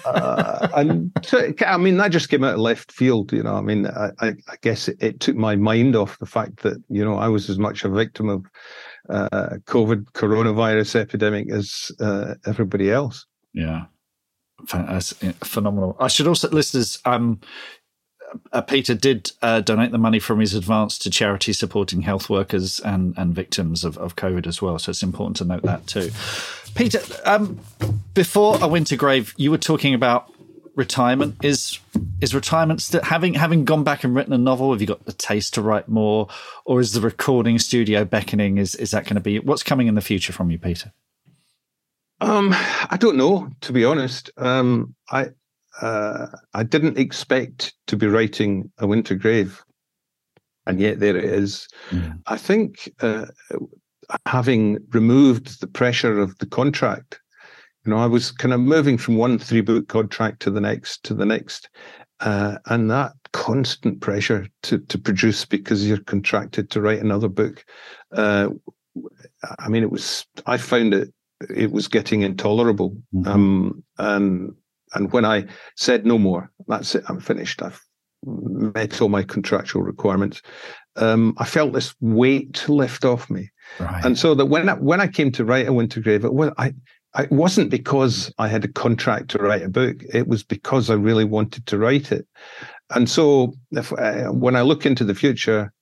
[0.05, 3.31] uh, and so, I mean, that just came out of left field.
[3.31, 6.61] You know, I mean, I, I guess it, it, took my mind off the fact
[6.63, 8.45] that, you know, I was as much a victim of
[9.09, 13.25] uh, COVID coronavirus epidemic as uh, everybody else.
[13.53, 13.85] Yeah.
[14.67, 15.95] That's phenomenal.
[15.99, 17.39] I should also, listeners, um,
[18.51, 22.79] uh, Peter did uh, donate the money from his advance to charity supporting health workers
[22.79, 24.77] and, and victims of, of COVID as well.
[24.79, 26.11] So it's important to note that too.
[26.75, 27.59] Peter, um,
[28.13, 30.31] before I went to grave, you were talking about
[30.75, 31.35] retirement.
[31.43, 31.79] Is
[32.21, 34.71] is retirement still having having gone back and written a novel?
[34.71, 36.27] Have you got the taste to write more,
[36.65, 38.57] or is the recording studio beckoning?
[38.57, 40.93] Is is that going to be what's coming in the future from you, Peter?
[42.21, 44.29] Um, I don't know, to be honest.
[44.37, 45.29] Um, I
[45.81, 49.63] uh, I didn't expect to be writing a winter grave,
[50.65, 51.67] and yet there it is.
[51.89, 52.21] Mm.
[52.27, 53.27] I think uh,
[54.25, 57.19] having removed the pressure of the contract,
[57.85, 61.03] you know, I was kind of moving from one three book contract to the next
[61.03, 61.69] to the next,
[62.19, 67.63] uh, and that constant pressure to to produce because you're contracted to write another book.
[68.11, 68.49] Uh,
[69.59, 70.25] I mean, it was.
[70.45, 71.13] I found it
[71.55, 72.91] it was getting intolerable.
[73.13, 73.27] Mm-hmm.
[73.27, 74.53] Um, and
[74.93, 77.61] and when I said no more, that's it, I'm finished.
[77.61, 77.81] I've
[78.25, 80.41] met all my contractual requirements.
[80.95, 83.49] Um, I felt this weight lift off me,
[83.79, 84.03] right.
[84.03, 86.51] and so that when I, when I came to write a Winter Grave, it was
[86.57, 86.73] I.
[87.17, 90.03] It wasn't because I had a contract to write a book.
[90.13, 92.27] It was because I really wanted to write it.
[92.91, 95.73] And so, if, uh, when I look into the future,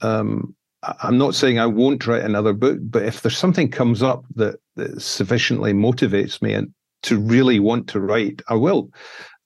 [0.00, 4.24] um, I'm not saying I won't write another book, but if there's something comes up
[4.34, 6.72] that, that sufficiently motivates me and
[7.04, 8.90] to really want to write, I will.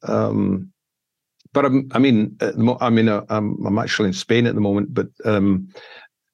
[0.02, 0.70] Um,
[1.52, 2.36] but I'm, I mean,
[2.80, 5.68] I mean, uh, I'm, I'm actually in Spain at the moment, but um,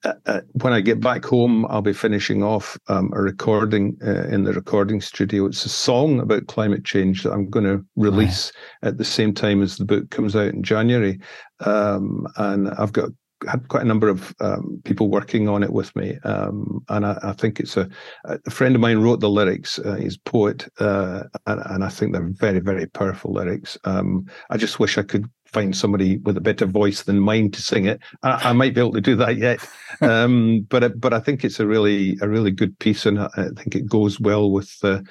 [0.05, 4.27] uh, uh, when I get back home, I'll be finishing off um, a recording uh,
[4.29, 5.47] in the recording studio.
[5.47, 8.88] It's a song about climate change that I'm going to release right.
[8.88, 11.21] at the same time as the book comes out in January.
[11.61, 13.11] Um, and I've got
[13.49, 17.19] had quite a number of um, people working on it with me, um, and I,
[17.23, 17.89] I, think it's a
[18.25, 19.79] a friend of mine wrote the lyrics.
[19.79, 23.79] Uh, he's poet, uh, and, and, I think they're very very powerful lyrics.
[23.85, 27.62] Um, I just wish I could find somebody with a better voice than mine to
[27.62, 28.01] sing it.
[28.23, 29.67] I, I might be able to do that yet,
[30.01, 33.75] um, but but I think it's a really a really good piece, and I, think
[33.75, 35.05] it goes well with the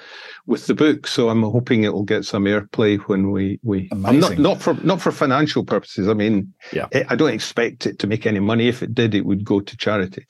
[0.46, 1.06] with the book.
[1.06, 3.88] So I'm hoping it will get some airplay when we we.
[4.04, 6.08] I'm not not for not for financial purposes.
[6.08, 6.88] I mean, yeah.
[7.08, 8.68] I don't expect it to make any money.
[8.68, 10.26] If it did, it would go to charity.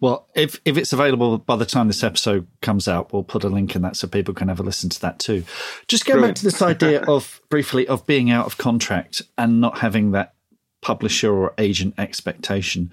[0.00, 3.48] Well, if if it's available by the time this episode comes out, we'll put a
[3.48, 5.44] link in that so people can have a listen to that too.
[5.88, 9.78] Just going back to this idea of briefly of being out of contract and not
[9.78, 10.34] having that
[10.82, 12.92] publisher or agent expectation.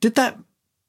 [0.00, 0.38] Did that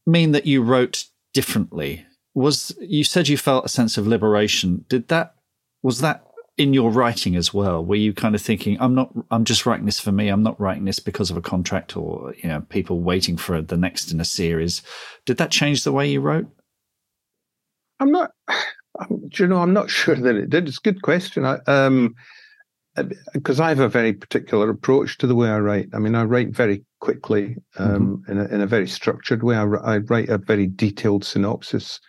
[0.05, 2.05] mean that you wrote differently?
[2.36, 4.86] Was you said you felt a sense of liberation?
[4.88, 5.36] Did that
[5.82, 6.23] was that
[6.59, 9.85] in your writing as well were you kind of thinking i'm not i'm just writing
[9.85, 12.99] this for me i'm not writing this because of a contract or you know people
[12.99, 14.81] waiting for the next in a series
[15.25, 16.45] did that change the way you wrote
[18.01, 18.31] i'm not
[18.99, 22.13] I'm, you know i'm not sure that it did it's a good question I, um
[23.33, 25.87] because I have a very particular approach to the way I write.
[25.93, 28.31] I mean, I write very quickly um, mm-hmm.
[28.31, 29.55] in, a, in a very structured way.
[29.55, 32.01] I, I, write a very detailed synopsis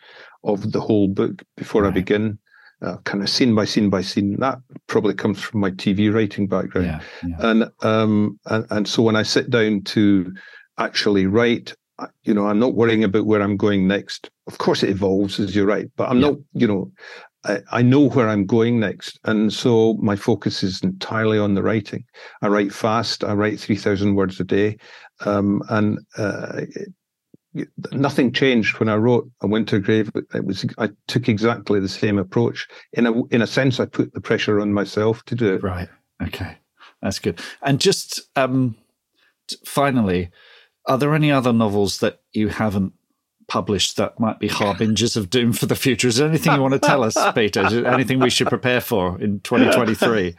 [0.42, 1.90] of the whole book before right.
[1.90, 2.38] I begin
[2.82, 4.38] uh, kind of scene by scene by scene.
[4.40, 7.50] That probably comes from my TV writing background, yeah, yeah.
[7.50, 10.32] and um, and and so when I sit down to
[10.78, 11.74] actually write,
[12.22, 14.30] you know, I'm not worrying about where I'm going next.
[14.46, 16.28] Of course, it evolves as you write, but I'm yeah.
[16.28, 16.92] not, you know,
[17.44, 21.62] I, I know where I'm going next, and so my focus is entirely on the
[21.62, 22.04] writing.
[22.42, 23.24] I write fast.
[23.24, 24.76] I write three thousand words a day,
[25.24, 26.62] um, and uh,
[27.92, 30.10] nothing changed when I wrote A Winter Grave.
[30.34, 32.68] It was I took exactly the same approach.
[32.92, 35.62] In a in a sense, I put the pressure on myself to do it.
[35.62, 35.88] Right.
[36.22, 36.58] Okay.
[37.02, 37.40] That's good.
[37.62, 38.76] And just um,
[39.64, 40.30] finally,
[40.86, 42.92] are there any other novels that you haven't
[43.50, 46.06] published that might be harbingers of doom for the future.
[46.08, 47.66] Is there anything you want to tell us, Peter?
[47.66, 50.36] Is there anything we should prepare for in 2023?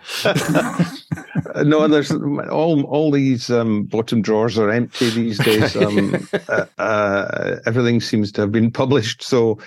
[1.65, 5.75] no, there's all all these um, bottom drawers are empty these days.
[5.75, 9.21] Um, uh, uh, everything seems to have been published.
[9.21, 9.59] So,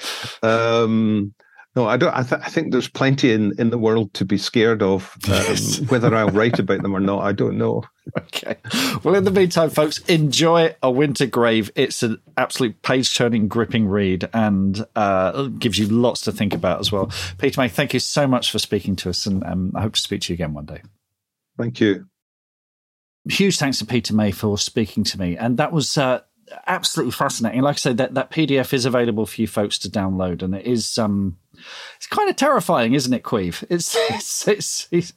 [0.42, 1.35] um,
[1.77, 2.15] no, I don't.
[2.15, 5.17] I, th- I, think there's plenty in, in the world to be scared of.
[5.27, 5.81] Um, yes.
[5.91, 7.83] whether I'll write about them or not, I don't know.
[8.17, 8.57] Okay.
[9.03, 11.73] Well, in the meantime, folks, enjoy A Winter Grave.
[11.75, 16.79] It's an absolute page turning, gripping read and uh, gives you lots to think about
[16.79, 17.11] as well.
[17.39, 20.01] Peter May, thank you so much for speaking to us, and um, I hope to
[20.01, 20.83] speak to you again one day.
[21.59, 22.07] Thank you.
[23.29, 25.37] Huge thanks to Peter May for speaking to me.
[25.37, 25.99] And that was.
[25.99, 26.21] Uh,
[26.67, 27.63] absolutely fascinating.
[27.63, 30.67] Like I said, that, that PDF is available for you folks to download, and it
[30.67, 31.39] is um,
[31.96, 33.64] it's kind of terrifying, isn't it, Caimh?
[33.70, 35.12] It's, it's, it's, it's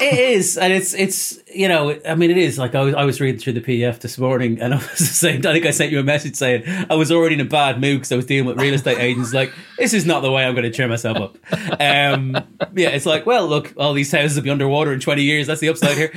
[0.00, 2.58] it is, and it's it's you know, I mean, it is.
[2.58, 5.44] Like I was I was reading through the PDF this morning, and I was saying,
[5.44, 7.98] I think I sent you a message saying I was already in a bad mood
[7.98, 9.34] because I was dealing with real estate agents.
[9.34, 11.38] Like this is not the way I'm going to cheer myself up.
[11.80, 12.36] Um,
[12.74, 15.48] yeah, it's like, well, look, all these houses will be underwater in 20 years.
[15.48, 16.12] That's the upside here.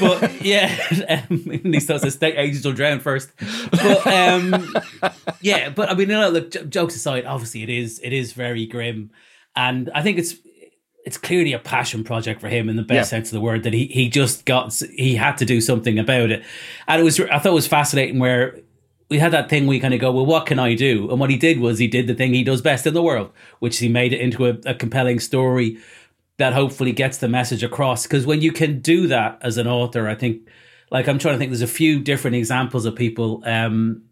[0.00, 3.30] But yeah, um, these estate agents will drown first.
[3.70, 4.74] But um,
[5.40, 8.66] yeah, but I mean, you know, look, jokes aside, obviously it is it is very
[8.66, 9.10] grim
[9.56, 10.34] and I think it's
[11.04, 13.18] it's clearly a passion project for him in the best yeah.
[13.18, 16.30] sense of the word that he he just got he had to do something about
[16.30, 16.44] it,
[16.86, 18.60] and it was I thought it was fascinating where
[19.12, 21.10] we had that thing we kind of go well what can I do?
[21.10, 23.30] And what he did was he did the thing he does best in the world
[23.58, 25.76] which he made it into a, a compelling story
[26.38, 28.04] that hopefully gets the message across.
[28.04, 30.48] Because when you can do that as an author I think
[30.90, 34.04] like I'm trying to think there's a few different examples of people um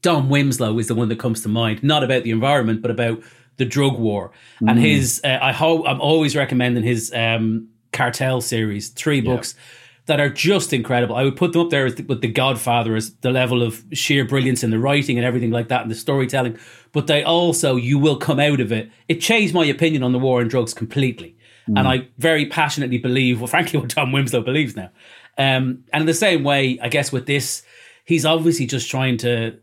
[0.00, 1.82] Don Winslow is the one that comes to mind.
[1.82, 3.22] Not about the environment but about
[3.58, 4.70] the drug war, mm.
[4.70, 9.54] and his uh, I hope I'm always recommending his um, cartel series, three books.
[9.56, 9.62] Yeah.
[10.08, 11.16] That are just incredible.
[11.16, 14.24] I would put them up there the, with The Godfather as the level of sheer
[14.24, 16.58] brilliance in the writing and everything like that and the storytelling.
[16.92, 18.90] But they also, you will come out of it.
[19.06, 21.36] It changed my opinion on the war on drugs completely.
[21.68, 21.78] Mm.
[21.78, 24.90] And I very passionately believe, well, frankly, what Don Winslow believes now.
[25.36, 27.62] Um, and in the same way, I guess with this,
[28.06, 29.58] he's obviously just trying to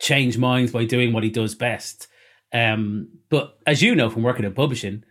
[0.00, 2.08] change minds by doing what he does best.
[2.52, 5.04] Um, but as you know from working in publishing,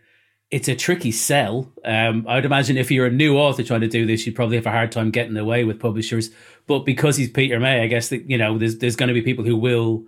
[0.50, 1.72] it's a tricky sell.
[1.84, 4.56] Um, I would imagine if you're a new author trying to do this, you'd probably
[4.56, 6.30] have a hard time getting away with publishers.
[6.66, 9.22] But because he's Peter May, I guess that you know there's there's going to be
[9.22, 10.04] people who will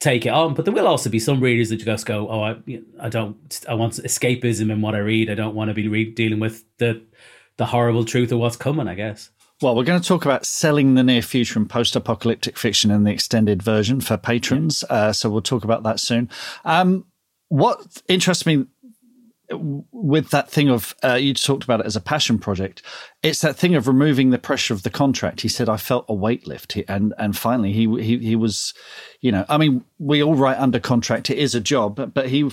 [0.00, 0.54] take it on.
[0.54, 2.56] But there will also be some readers that just go, "Oh, I,
[3.00, 5.30] I don't, I want escapism in what I read.
[5.30, 7.02] I don't want to be re- dealing with the
[7.56, 9.30] the horrible truth of what's coming." I guess.
[9.62, 13.04] Well, we're going to talk about selling the near future and post apocalyptic fiction in
[13.04, 14.84] the extended version for patrons.
[14.90, 16.28] Uh, so we'll talk about that soon.
[16.66, 17.06] Um,
[17.48, 18.66] what interests me
[19.92, 22.82] with that thing of uh, you talked about it as a passion project
[23.22, 26.14] it's that thing of removing the pressure of the contract he said i felt a
[26.14, 28.74] weight lift he, and and finally he, he he was
[29.20, 32.50] you know i mean we all write under contract it is a job but, he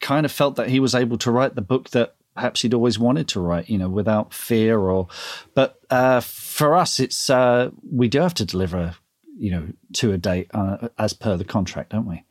[0.00, 2.98] kind of felt that he was able to write the book that perhaps he'd always
[2.98, 5.08] wanted to write you know without fear or
[5.54, 8.94] but uh, for us it's uh, we do have to deliver
[9.36, 12.24] you know to a date uh, as per the contract don't we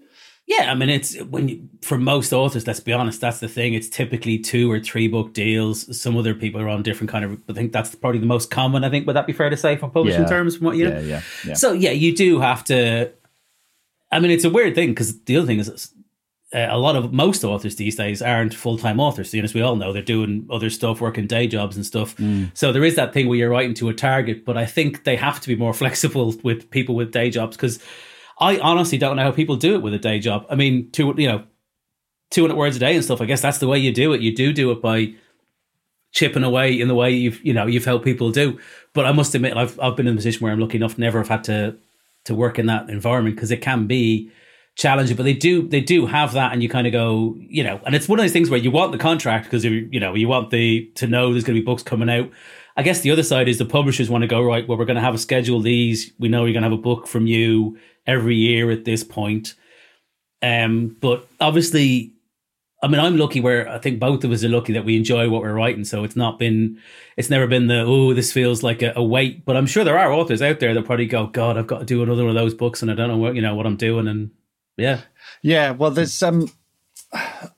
[0.45, 3.73] yeah, I mean, it's when you, for most authors, let's be honest, that's the thing.
[3.73, 5.97] It's typically two or three book deals.
[5.99, 7.41] Some other people are on different kind of.
[7.49, 8.83] I think that's probably the most common.
[8.83, 10.27] I think would that be fair to say for publishing Yeah.
[10.27, 10.57] terms?
[10.57, 13.11] From what you know, yeah yeah yeah So yeah, you do have to.
[14.11, 15.92] I mean, it's a weird thing because the other thing is,
[16.53, 19.33] uh, a lot of most authors these days aren't full time authors.
[19.33, 22.15] You know, as we all know, they're doing other stuff, working day jobs and stuff.
[22.53, 25.15] So there is that thing where you're writing to a target, but I think they
[25.15, 27.79] have to be more flexible with people with day jobs because
[28.39, 30.45] I honestly don't know how people do it with a day job.
[30.49, 31.43] I mean, two you know,
[32.29, 33.21] two hundred words a day and stuff.
[33.21, 34.21] I guess that's the way you do it.
[34.21, 35.13] You do do it by
[36.11, 38.59] chipping away in the way you've you know you've helped people do.
[38.93, 41.19] But I must admit, I've I've been in a position where I'm lucky enough never
[41.19, 41.77] have had to
[42.25, 44.31] to work in that environment because it can be
[44.75, 45.15] challenging.
[45.15, 47.95] But they do they do have that, and you kind of go, you know, and
[47.95, 50.27] it's one of those things where you want the contract because you you know you
[50.27, 52.29] want the to know there's going to be books coming out.
[52.75, 54.67] I guess the other side is the publishers want to go right.
[54.67, 56.11] Well, we're going to have a schedule these.
[56.17, 59.53] We know you're going to have a book from you every year at this point.
[60.41, 62.13] Um, but obviously,
[62.81, 65.29] I mean, I'm lucky where I think both of us are lucky that we enjoy
[65.29, 65.85] what we're writing.
[65.85, 66.79] So it's not been,
[67.15, 69.45] it's never been the, oh, this feels like a, a weight.
[69.45, 71.85] But I'm sure there are authors out there that probably go, God, I've got to
[71.85, 73.77] do another one of those books and I don't know what, you know, what I'm
[73.77, 74.07] doing.
[74.07, 74.31] And
[74.77, 75.01] yeah.
[75.41, 76.51] Yeah, well, there's um,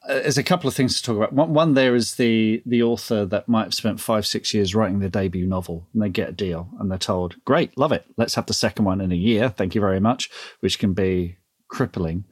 [0.08, 1.34] there's a couple of things to talk about.
[1.34, 5.00] One, one there is the the author that might have spent five six years writing
[5.00, 8.06] their debut novel, and they get a deal, and they're told, "Great, love it.
[8.18, 9.50] Let's have the second one in a year.
[9.50, 11.38] Thank you very much," which can be
[11.68, 12.26] crippling.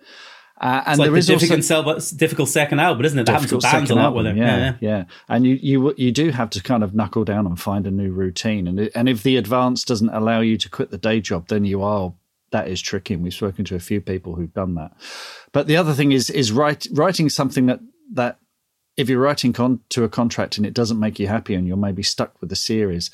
[0.61, 3.19] Uh, and It's like there the is also difficult, sell, difficult second album, but isn't
[3.19, 3.25] it?
[3.25, 4.37] That happens with difficult bands a lot with it.
[4.37, 4.57] Yeah.
[4.57, 7.85] Yeah, yeah, And you you you do have to kind of knuckle down and find
[7.85, 8.67] a new routine.
[8.67, 11.81] And and if the advance doesn't allow you to quit the day job, then you
[11.81, 12.13] are
[12.53, 13.13] that is tricky.
[13.13, 14.93] And we've spoken to a few people who've done that.
[15.51, 17.81] But the other thing is is write, writing something that
[18.13, 18.39] that
[18.95, 21.75] if you're writing con- to a contract and it doesn't make you happy and you're
[21.75, 23.11] maybe stuck with the series.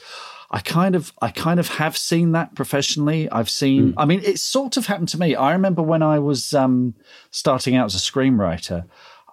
[0.52, 3.30] I kind of I kind of have seen that professionally.
[3.30, 5.36] I've seen I mean it sort of happened to me.
[5.36, 6.96] I remember when I was um,
[7.32, 8.86] starting out as a screenwriter,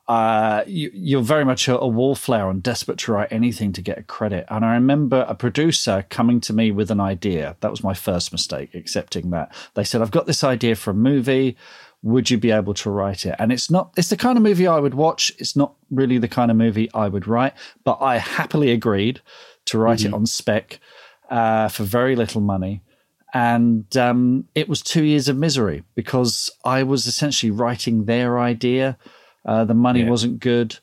[0.08, 3.98] uh, you, you're very much a, a wallflower and desperate to write anything to get
[3.98, 4.46] a credit.
[4.48, 7.56] And I remember a producer coming to me with an idea.
[7.60, 9.52] That was my first mistake, accepting that.
[9.74, 11.56] They said, I've got this idea for a movie.
[12.02, 13.34] Would you be able to write it?
[13.38, 15.32] And it's not, it's the kind of movie I would watch.
[15.38, 19.20] It's not really the kind of movie I would write, but I happily agreed
[19.66, 20.78] to write it on spec
[21.30, 22.82] uh, for very little money.
[23.34, 28.96] And um, it was two years of misery because I was essentially writing their idea.
[29.46, 30.10] Uh, the money Yeah.
[30.10, 30.78] wasn't good.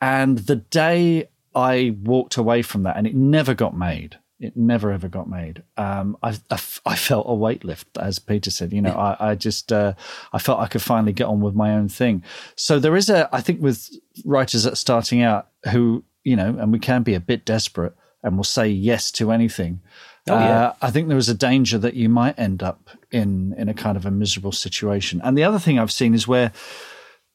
[0.00, 4.92] And the day I walked away from that, and it never got made, it never
[4.92, 5.62] ever got made.
[5.76, 8.72] Um, I, I I felt a weight lift, as Peter said.
[8.72, 9.94] You know, I, I just uh,
[10.32, 12.22] I felt I could finally get on with my own thing.
[12.54, 13.90] So there is a, I think, with
[14.24, 17.94] writers that are starting out who you know, and we can be a bit desperate
[18.22, 19.80] and will say yes to anything.
[20.28, 20.60] Oh, yeah.
[20.66, 23.74] Uh, I think there is a danger that you might end up in in a
[23.74, 25.20] kind of a miserable situation.
[25.24, 26.52] And the other thing I've seen is where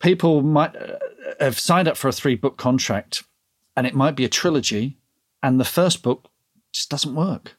[0.04, 0.97] people might uh,
[1.39, 3.24] have signed up for a three book contract
[3.76, 4.97] and it might be a trilogy
[5.41, 6.30] and the first book
[6.72, 7.58] just doesn't work.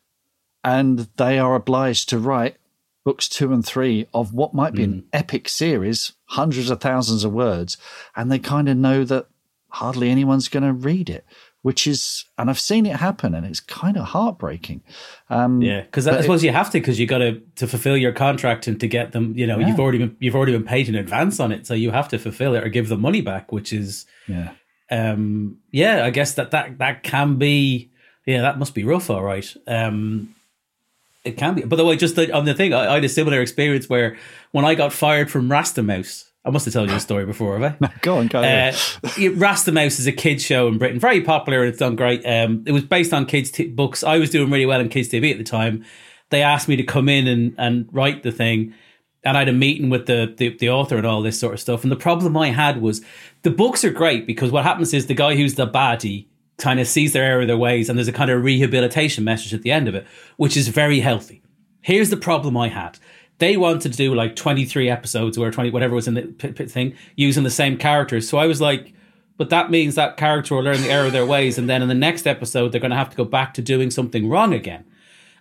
[0.63, 2.57] And they are obliged to write
[3.05, 7.33] books two and three of what might be an epic series hundreds of thousands of
[7.33, 7.77] words
[8.17, 9.27] and they kind of know that
[9.69, 11.27] hardly anyone's going to read it
[11.65, 14.83] which is and i've seen it happen and it's kind of heartbreaking
[15.31, 17.67] um, Yeah, because I But it- suppose you have to because you got to to
[17.67, 19.33] fulfill your contract and to get them.
[19.37, 21.91] You know, you've already been you've already been paid in advance on it, so you
[21.91, 24.51] have to fulfill it or give the money back, which is yeah
[24.91, 27.91] um yeah, I guess that that that can be
[28.27, 29.49] yeah, that must be rough, all right.
[29.67, 30.35] Um
[31.25, 31.63] it can be.
[31.63, 34.17] By the way, just the, on the thing, I, I had a similar experience where
[34.53, 37.77] when I got fired from Rastamouse, I must have told you a story before, have
[37.83, 37.91] I?
[38.03, 38.75] go on go Uh, ahead.
[38.75, 42.25] Rastamouse is a kids show in Britain, very popular and it's done great.
[42.27, 44.05] Um, it was based on kids' t- books.
[44.05, 45.85] I was doing really well in kids' TV at the time.
[46.31, 48.75] They asked me to come in and, and write the thing,
[49.25, 51.61] and I had a meeting with the, the the author and all this sort of
[51.61, 51.83] stuff.
[51.83, 53.03] And the problem I had was
[53.43, 56.27] the books are great because what happens is the guy who's the baddie
[56.59, 59.55] kind of sees their error of their ways, and there's a kind of rehabilitation message
[59.55, 61.43] at the end of it, which is very healthy.
[61.81, 62.99] Here's the problem I had.
[63.39, 66.67] They wanted to do like 23 episodes or 20, whatever was in the p- p-
[66.67, 68.29] thing, using the same characters.
[68.29, 68.93] So I was like,
[69.37, 71.59] but that means that character will learn the error of their ways.
[71.59, 73.91] And then in the next episode, they're going to have to go back to doing
[73.91, 74.85] something wrong again.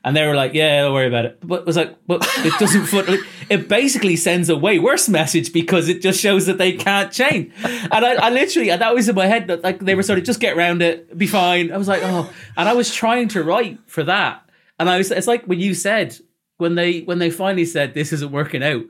[0.06, 2.54] And they were like, "Yeah, don't worry about it." But it was like, "But it
[2.60, 6.58] doesn't." Foot, like, it basically sends a way worse message because it just shows that
[6.58, 7.54] they can't change.
[7.64, 10.20] And I, I literally, and that was in my head that like they were sort
[10.20, 11.72] of just get around it, be fine.
[11.72, 14.44] I was like, "Oh," and I was trying to write for that,
[14.78, 15.10] and I was.
[15.10, 16.18] It's like when you said
[16.64, 18.84] when they when they finally said this isn't working out.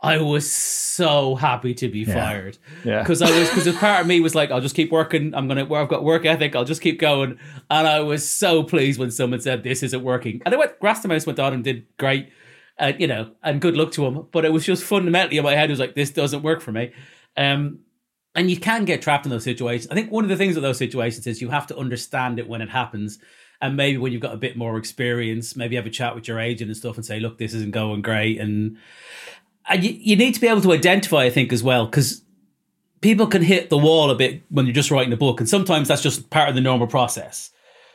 [0.00, 2.14] I was so happy to be Yeah.
[2.14, 2.58] fired.
[2.84, 3.00] Yeah.
[3.02, 5.34] Because I was because a part of me was like, I'll just keep working.
[5.34, 6.54] I'm gonna where I've got work ethic.
[6.56, 7.38] I'll just keep going.
[7.70, 10.40] And I was so pleased when someone said this isn't working.
[10.44, 12.30] And I went, Rastamouse went on and did great.
[12.78, 14.26] Uh, you know, and good luck to him.
[14.30, 16.70] But it was just fundamentally in my head it was like, this doesn't work for
[16.70, 16.92] me.
[17.36, 17.80] Um,
[18.36, 19.90] and you can get trapped in those situations.
[19.90, 22.46] I think one of the things with those situations is you have to understand it
[22.48, 23.18] when it happens.
[23.60, 26.38] And maybe when you've got a bit more experience, maybe have a chat with your
[26.38, 28.40] agent and stuff and say, look, this isn't going great.
[28.40, 28.76] And
[29.68, 32.22] and you, you need to be able to identify, I think, as well, because
[33.00, 35.88] people can hit the wall a bit when you're just writing a book, and sometimes
[35.88, 37.50] that's just part of the normal process.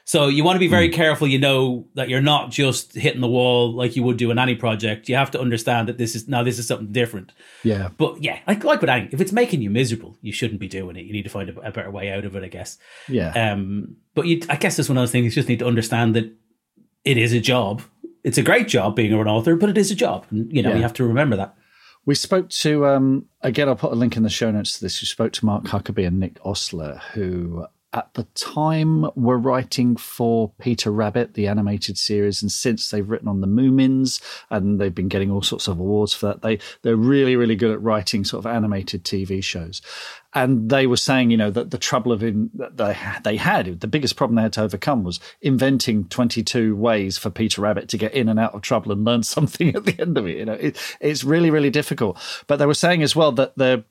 [0.06, 1.28] So you want to be very careful.
[1.28, 4.54] You know that you're not just hitting the wall like you would do in any
[4.54, 5.08] project.
[5.08, 7.32] You have to understand that this is now this is something different.
[7.64, 7.90] Yeah.
[7.98, 10.98] But yeah, like like with anything, if it's making you miserable, you shouldn't be doing
[10.98, 11.06] it.
[11.06, 12.78] You need to find a, a better way out of it, I guess.
[13.08, 13.30] Yeah.
[13.30, 15.24] Um, but you, I guess it's one of those things.
[15.26, 16.32] You just need to understand that
[17.06, 17.82] it is a job.
[18.26, 20.26] It's a great job being an author, but it is a job.
[20.32, 20.76] And, you know, Yeah.
[20.78, 21.56] you have to remember that.
[22.06, 23.70] We spoke to um, again.
[23.70, 25.02] I'll put a link in the show notes to this.
[25.02, 30.52] We spoke to Mark Huckerby and Nick Ostler, who at the time were writing for
[30.60, 35.08] Peter Rabbit, the animated series, and since they've written on the Moomins, and they've been
[35.08, 36.42] getting all sorts of awards for that.
[36.42, 39.82] They they're really really good at writing sort of animated TV shows.
[40.36, 43.80] And they were saying, you know, that the trouble of in that they they had
[43.80, 47.90] the biggest problem they had to overcome was inventing twenty two ways for Peter Rabbit
[47.90, 50.38] to get in and out of trouble and learn something at the end of it.
[50.38, 52.18] You know, it, it's really really difficult.
[52.48, 53.84] But they were saying as well that the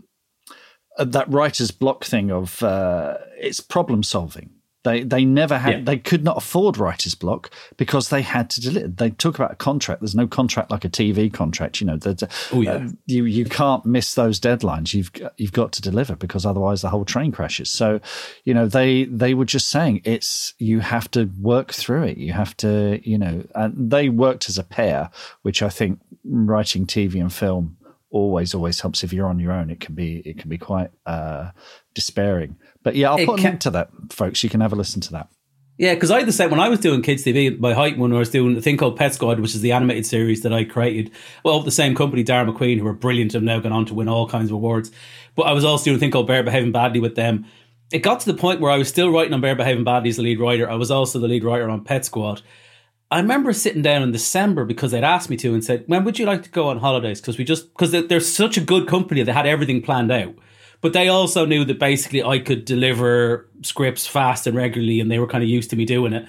[0.99, 4.51] that writer's block thing of uh, it's problem solving.
[4.84, 5.84] They they never had Yeah.
[5.84, 8.88] they could not afford writer's block because they had to deliver.
[8.88, 10.01] They talk about a contract.
[10.01, 11.80] There's no contract like a TV contract.
[11.80, 12.72] You know, that Oh, yeah.
[12.72, 14.93] uh, you you can't miss those deadlines.
[14.93, 17.70] You've you've got to deliver because otherwise the whole train crashes.
[17.70, 18.01] So,
[18.43, 22.16] you know, they they were just saying it's you have to work through it.
[22.18, 25.11] You have to you know, and they worked as a pair,
[25.43, 27.76] which I think writing TV and film
[28.13, 30.91] always always helps if you're on your own it can be it can be quite
[31.07, 31.51] uh
[31.95, 34.73] despairing but yeah i'll It put a can- link to that folks you can have
[34.73, 35.29] a listen to that
[35.79, 37.59] Yeah, because I had the same when I was doing kids TV.
[37.59, 40.05] My height when I was doing a thing called Pet Squad, which is the animated
[40.07, 41.11] series that I created.
[41.45, 44.07] Well, the same company, Darrall Macqueen, who are brilliant, have now gone on to win
[44.09, 44.93] all kinds of awards.
[45.35, 47.47] But I was also doing a thing called Bear Behaving Badly with them.
[47.91, 50.17] It got to the point where I was still writing on Bear Behaving Badly as
[50.17, 50.71] the lead writer.
[50.71, 52.43] I was also the lead writer on Pet Squad.
[53.13, 56.19] I remember sitting down in December because they'd asked me to and said, "When would
[56.19, 58.89] you like to go on holidays?" Because we just because they're, they're such a good
[58.89, 60.35] company, they had everything planned out.
[60.81, 65.19] But they also knew that basically I could deliver scripts fast and regularly, and they
[65.19, 66.27] were kind of used to me doing it.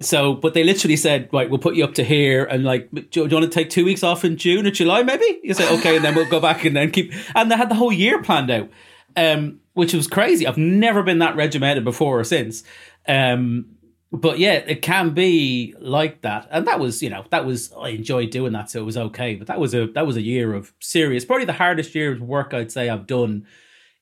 [0.00, 3.00] So, but they literally said, "Right, we'll put you up to here, and like, do
[3.00, 5.54] you, do you want to take two weeks off in June or July, maybe?" You
[5.54, 7.12] say, "Okay," and then we'll go back and then keep.
[7.36, 8.68] And they had the whole year planned out,
[9.16, 10.44] um, which was crazy.
[10.44, 12.64] I've never been that regimented before or since.
[13.06, 13.76] Um,
[14.12, 17.90] but yeah, it can be like that, and that was, you know, that was I
[17.90, 19.36] enjoyed doing that, so it was okay.
[19.36, 22.20] But that was a that was a year of serious, probably the hardest year of
[22.20, 23.46] work I'd say I've done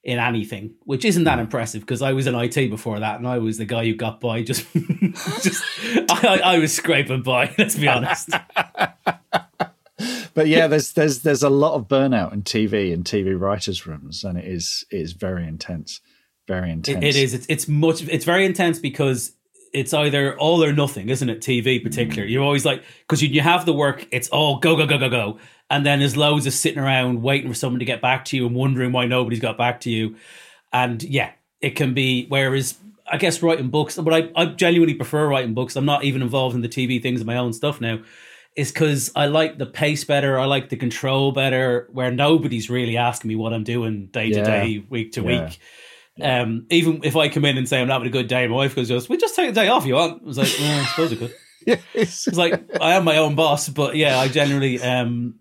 [0.03, 3.39] in anything, which isn't that impressive because I was in IT before that, and I
[3.39, 4.43] was the guy who got by.
[4.43, 4.67] Just,
[5.43, 5.63] just
[6.11, 7.55] I, I, was scraping by.
[7.59, 8.31] Let's be honest.
[10.33, 14.23] but yeah there's there's there's a lot of burnout in tv and tv writers rooms
[14.23, 16.01] and it is it is very intense
[16.49, 17.35] very intense It, it is.
[17.35, 18.03] It's, it's much.
[18.09, 19.33] It's very intense because
[19.73, 21.41] it's either all or nothing, isn't it?
[21.41, 22.27] TV, particular.
[22.27, 22.31] Mm.
[22.31, 24.07] You're always like because you, you have the work.
[24.11, 25.39] It's all go go go go go,
[25.71, 28.47] and then there's loads of sitting around waiting for someone to get back to you
[28.47, 30.17] and wondering why nobody's got back to you.
[30.73, 32.27] And yeah, it can be.
[32.29, 32.79] Whereas
[33.11, 35.77] I guess writing books, but I I genuinely prefer writing books.
[35.77, 38.01] I'm not even involved in the TV things of my own stuff now.
[38.57, 40.37] Is because I like the pace better.
[40.37, 44.43] I like the control better, where nobody's really asking me what I'm doing day to
[44.43, 45.47] day, week to Yeah.
[45.47, 45.59] week.
[46.21, 48.57] Um, even if I come in and say I'm not having a good day, my
[48.57, 49.87] wife goes, "Just we just take a day off.
[49.87, 51.35] You want?" I was like, "Yeah, I suppose I could."
[51.67, 51.83] Yes.
[51.93, 55.35] It's like I am my own boss, but yeah, I generally, um,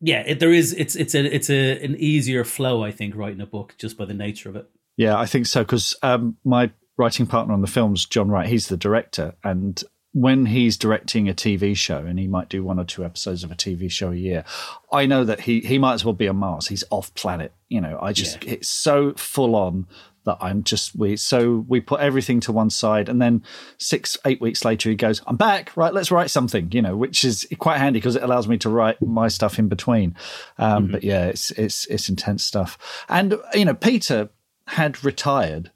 [0.00, 0.72] yeah, it, there is.
[0.72, 4.06] It's it's a it's a an easier flow, I think, writing a book just by
[4.06, 4.70] the nature of it.
[4.96, 8.68] Yeah, I think so because um, my writing partner on the films, Jon Wright, he's
[8.68, 9.82] the director, and
[10.14, 13.50] when he's directing a TV show, and he might do one or two episodes of
[13.50, 14.44] a TV show a year,
[14.92, 16.68] I know that he he might as well be on Mars.
[16.68, 17.52] He's off planet.
[17.68, 19.88] You know, I just it's so full on
[20.24, 23.42] that I'm just we so we put everything to one side, and then
[23.78, 25.76] six eight weeks later he goes, "I'm back.
[25.76, 28.68] Right, let's write something." You know, which is quite handy because it allows me to
[28.68, 30.16] write my stuff in between.
[30.58, 34.30] Um, But yeah, it's it's it's intense stuff, and you know, Peter
[34.66, 35.70] had retired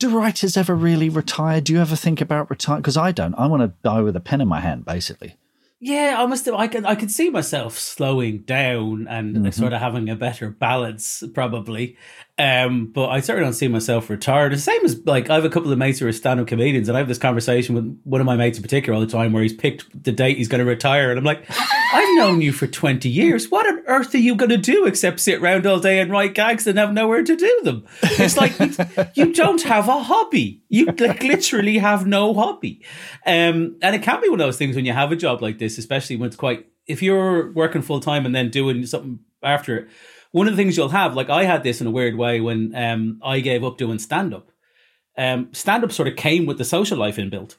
[0.00, 1.60] do writers ever really retire?
[1.60, 2.78] Do you ever think about retire?
[2.78, 3.34] Because I don't.
[3.34, 5.36] I want to die with a pen in my hand, basically.
[5.78, 6.46] Yeah, I must.
[6.46, 6.84] Have, I can.
[6.84, 9.50] I can see myself slowing down and mm-hmm.
[9.50, 11.96] sort of having a better balance, probably.
[12.40, 14.52] Um, but I certainly don't see myself retired.
[14.52, 16.96] The same as like I have a couple of mates who are stand-up comedians, and
[16.96, 19.42] I have this conversation with one of my mates in particular all the time, where
[19.42, 21.44] he's picked the date he's going to retire, and I'm like,
[21.92, 23.50] I've known you for twenty years.
[23.50, 26.32] What on earth are you going to do except sit around all day and write
[26.32, 27.84] gags and have nowhere to do them?
[28.02, 28.58] It's like
[29.16, 30.62] you don't have a hobby.
[30.70, 32.82] You like literally have no hobby,
[33.26, 35.58] um, and it can be one of those things when you have a job like
[35.58, 36.66] this, especially when it's quite.
[36.86, 39.88] If you're working full time and then doing something after it
[40.32, 42.74] one of the things you'll have, like I had this in a weird way when
[42.74, 44.50] um, I gave up doing stand up.
[45.16, 47.56] Um, stand up sort of came with the social life inbuilt.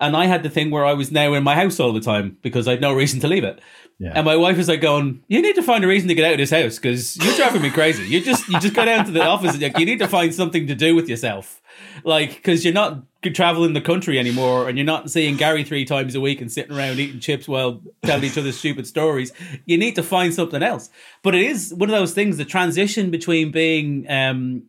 [0.00, 2.38] And I had the thing where I was now in my house all the time
[2.42, 3.60] because I had no reason to leave it.
[3.98, 4.12] Yeah.
[4.14, 6.32] And my wife was like going, "You need to find a reason to get out
[6.32, 8.04] of this house because you're driving me crazy.
[8.04, 10.32] You just you just go down to the office and like, you need to find
[10.32, 11.60] something to do with yourself,
[12.04, 13.02] like because you're not
[13.34, 16.76] traveling the country anymore and you're not seeing Gary three times a week and sitting
[16.76, 19.32] around eating chips while telling each other stupid stories.
[19.66, 20.90] You need to find something else.
[21.24, 22.36] But it is one of those things.
[22.36, 24.62] The transition between being, um,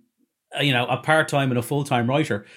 [0.59, 2.47] you know, a part time and a full time writer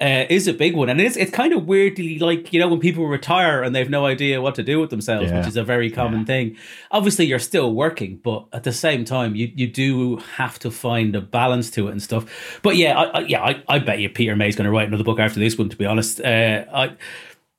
[0.00, 2.78] uh, is a big one, and it's it's kind of weirdly like you know when
[2.78, 5.38] people retire and they've no idea what to do with themselves, yeah.
[5.38, 6.26] which is a very common yeah.
[6.26, 6.56] thing.
[6.92, 11.16] Obviously, you're still working, but at the same time, you you do have to find
[11.16, 12.60] a balance to it and stuff.
[12.62, 15.04] But yeah, I, I yeah, I, I bet you Peter May's going to write another
[15.04, 15.68] book after this one.
[15.68, 16.96] To be honest, uh, I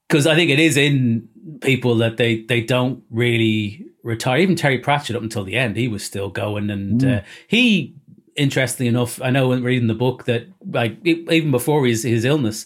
[0.08, 1.28] because I think it is in
[1.62, 4.40] people that they they don't really retire.
[4.40, 7.18] Even Terry Pratchett up until the end, he was still going, and mm.
[7.18, 7.96] uh, he
[8.40, 12.66] interestingly enough, I know when reading the book that like even before his his illness,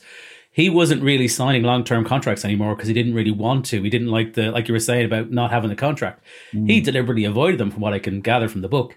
[0.51, 3.82] he wasn't really signing long term contracts anymore because he didn't really want to.
[3.82, 6.24] He didn't like the like you were saying about not having a contract.
[6.53, 6.69] Mm.
[6.69, 8.95] He deliberately avoided them, from what I can gather from the book.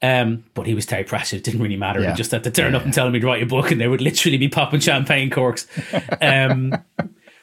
[0.00, 1.40] Um, but he was Terry Pratchett.
[1.40, 2.00] It didn't really matter.
[2.00, 2.10] Yeah.
[2.10, 3.80] He just had to turn yeah, up and tell him he'd write a book, and
[3.80, 5.66] they would literally be popping champagne corks.
[6.20, 6.74] Um,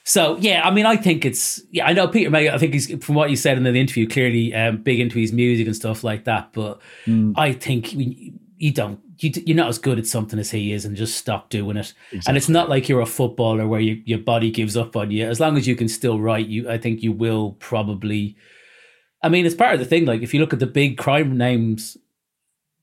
[0.07, 1.88] so yeah, I mean, I think it's yeah.
[1.88, 2.47] I know Peter May.
[2.47, 5.33] I think he's from what you said in the interview, clearly um, big into his
[5.33, 6.53] music and stuff like that.
[6.53, 7.33] But mm.
[7.36, 7.95] I think
[8.57, 11.49] you don't you, you're not as good at something as he is and just stop
[11.49, 12.21] doing it exactly.
[12.27, 15.25] and it's not like you're a footballer where you, your body gives up on you
[15.25, 18.35] as long as you can still write you i think you will probably
[19.23, 21.37] i mean it's part of the thing like if you look at the big crime
[21.37, 21.97] names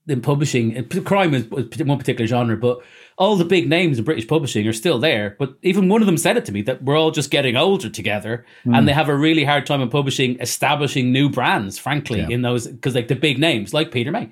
[0.07, 2.79] in publishing crime is one particular genre but
[3.17, 6.17] all the big names in british publishing are still there but even one of them
[6.17, 8.77] said it to me that we're all just getting older together mm.
[8.77, 12.27] and they have a really hard time in publishing establishing new brands frankly yeah.
[12.29, 14.29] in those because like the big names like peter may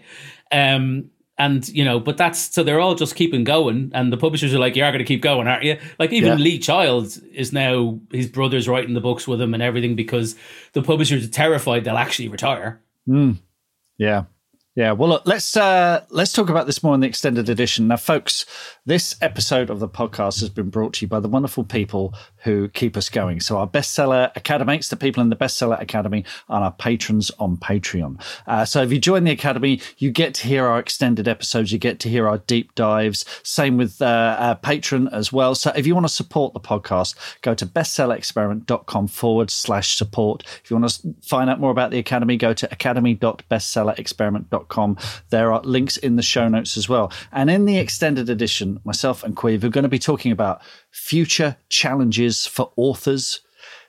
[0.52, 1.10] um,
[1.42, 4.60] and you know, but that's so they're all just keeping going, and the publishers are
[4.60, 6.44] like, "You are going to keep going, aren't you?" Like even yeah.
[6.44, 10.36] Lee Child is now his brother's writing the books with him and everything because
[10.74, 12.80] the publishers are terrified they'll actually retire.
[13.10, 13.40] Mm.
[13.98, 14.26] Yeah,
[14.76, 17.88] yeah, well, look, let's uh, let's talk about this more in the extended edition.
[17.88, 18.46] Now, folks,
[18.86, 22.68] this episode of the podcast has been brought to you by the wonderful people who
[22.70, 23.40] keep us going.
[23.40, 28.20] So, our bestseller academics, the people in the bestseller academy, are our patrons on Patreon.
[28.48, 31.78] Uh, so, if you join the academy, you get to hear our extended episodes, you
[31.78, 33.26] get to hear our deep dives.
[33.44, 35.54] Same with uh, our patron as well.
[35.56, 40.44] So, if you want to support the podcast, go to bestsellerexperiment.com forward slash support.
[40.64, 44.98] If you want to find out more about the academy, go to academy.bestsellerexperiment.com
[45.30, 47.12] there are links in the show notes as well.
[47.32, 50.62] And in the extended edition, myself and Caimh are going to be talking about
[50.92, 53.42] future challenges for authors,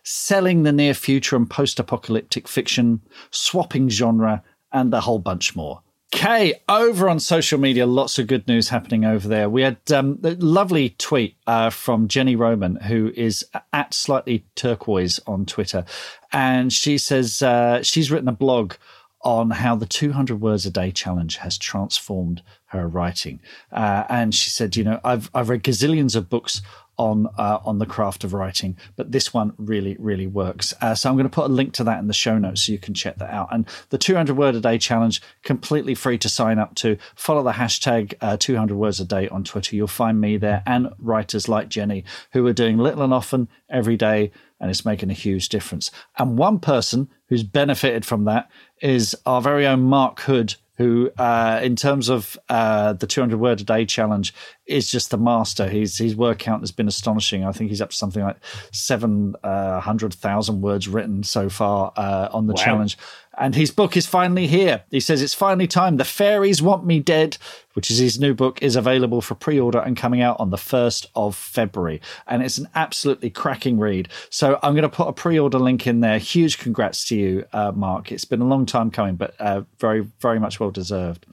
[0.03, 5.83] selling the near future and post apocalyptic fiction, swapping genre, and a whole bunch more.
[6.13, 9.49] Kay, over on social media, lots of good news happening over there.
[9.49, 15.21] We had um, a lovely tweet uh, from Jenny Roman, who is at slightly turquoise
[15.27, 15.87] on Twitter.
[16.31, 18.75] And she says uh, she's written a blog
[19.23, 23.39] on how the 200 words a day challenge has transformed her writing.
[23.71, 26.63] Uh, and she said, you know, I've I've read gazillions of books
[26.99, 30.75] on uh, on the craft of writing, but this one really really works.
[30.81, 32.73] Uh, so I'm going to put a link to that in the show notes so
[32.73, 33.49] you can check that out.
[33.53, 36.97] And the 200 word a day challenge completely free to sign up to.
[37.15, 39.77] Follow the hashtag uh, 200 words a day on Twitter.
[39.77, 43.97] You'll find me there and writers like Jenny who are doing little and often every
[43.97, 45.91] day, and it's making a huge difference.
[46.19, 48.51] And one person who's benefited from that
[48.83, 53.61] is our very own Mark Hood, who, uh, in terms of uh, the 200 word
[53.61, 54.35] a day challenge,
[54.67, 55.69] is just the master.
[55.69, 57.45] His his word count has been astonishing.
[57.45, 58.39] I think he's up to something like
[58.73, 62.63] 700,000 uh, words written so far uh, on the wow.
[62.63, 62.99] challenge.
[63.39, 64.85] And his book is finally here.
[64.91, 65.97] He says, It's finally time.
[65.97, 67.39] The fairies want me dead.
[67.75, 70.59] which is his new book, is available for pre order and coming out on the
[70.59, 72.01] 1st of February.
[72.27, 74.09] And it's an absolutely cracking read.
[74.29, 76.19] So I'm going to put a pre order link in there.
[76.19, 78.13] Huge congrats to you, uh, Mark.
[78.13, 81.27] It's been a long time coming, but uh, very, very much well deserved.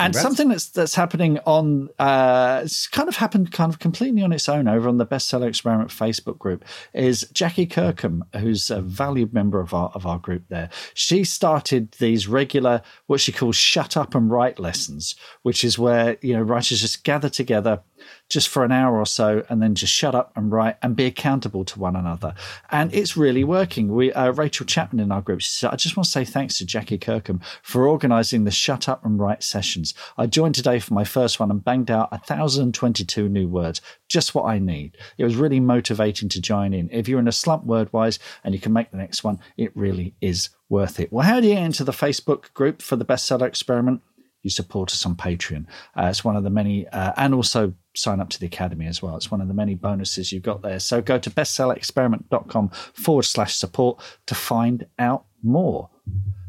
[0.00, 0.22] And Congrats.
[0.22, 4.48] something that's that's happening on uh, it's kind of happened kind of completely on its
[4.48, 9.60] own over on the bestseller experiment Facebook group is Jackie Kirkham, who's a valued member
[9.60, 10.70] of our of our group there.
[10.94, 16.16] She started these regular what she calls shut up and write lessons, which is where
[16.22, 17.80] you know writers just gather together
[18.28, 21.06] just for an hour or so and then just shut up and write and be
[21.06, 22.34] accountable to one another.
[22.70, 23.94] And it's really working.
[23.94, 26.58] We uh, Rachel Chapman in our group, she said, I just want to say thanks
[26.58, 29.94] to Jackie Kirkham for organizing the shut up and write sessions.
[30.16, 34.44] I joined today for my first one and banged out 1,022 new words, just what
[34.44, 34.96] I need.
[35.16, 36.88] It was really motivating to join in.
[36.92, 39.76] If you're in a slump word wise and you can make the next one, it
[39.76, 41.12] really is worth it.
[41.12, 44.02] Well, how do you into the Facebook group for the bestseller experiment?
[44.42, 45.66] you support us on Patreon.
[45.96, 49.02] Uh, it's one of the many, uh, and also sign up to the Academy as
[49.02, 49.16] well.
[49.16, 50.78] It's one of the many bonuses you've got there.
[50.78, 55.90] So go to bestsellerexperiment.com forward slash support to find out more.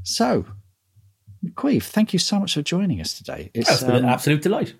[0.04, 0.46] So,
[1.56, 3.52] Caimh, thank you so much for joining us today.
[3.54, 4.74] It's, it's been um, an absolute delight.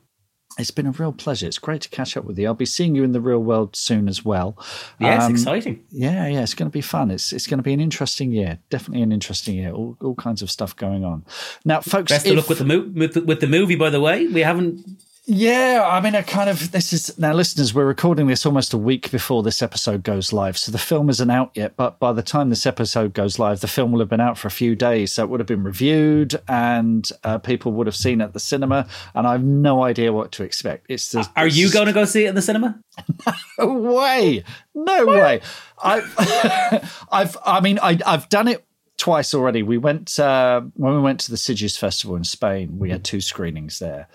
[0.58, 1.48] It's been a real pleasure.
[1.48, 2.48] It's great to catch up with you.
[2.48, 4.58] I'll be seeing you in the real world soon as well.
[5.00, 5.86] Yeah, um, exciting.
[5.92, 7.12] Yeah, yeah, it's going to be fun.
[7.12, 8.60] It's it's going to be an interesting year.
[8.70, 9.72] Definitely an interesting year.
[9.72, 11.24] All, all kinds of stuff going on.
[11.64, 13.76] Now, folks, best if, of luck with the, mo- with the movie.
[13.76, 14.84] By the way, we haven't
[15.30, 17.72] yeah, I mean, I kind of this is now, listeners.
[17.72, 21.30] We're recording this almost a week before this episode goes live, so the film isn't
[21.30, 21.76] out yet.
[21.76, 24.48] But by the time this episode goes live, the film will have been out for
[24.48, 28.22] a few days, so it would have been reviewed, and uh, people would have seen
[28.22, 28.88] it at the cinema.
[29.14, 30.88] And I have no idea what to expect.
[30.90, 32.80] It's the, are you going to go see it in the cinema?
[33.60, 35.22] no way, no what?
[35.22, 35.42] way.
[35.84, 36.12] I've,
[37.12, 38.66] I've, I mean, I, I've done it
[39.00, 39.64] twice already.
[39.64, 42.78] We went uh, when we went to the Sitges Festival in Spain.
[42.78, 44.08] We had two screenings there,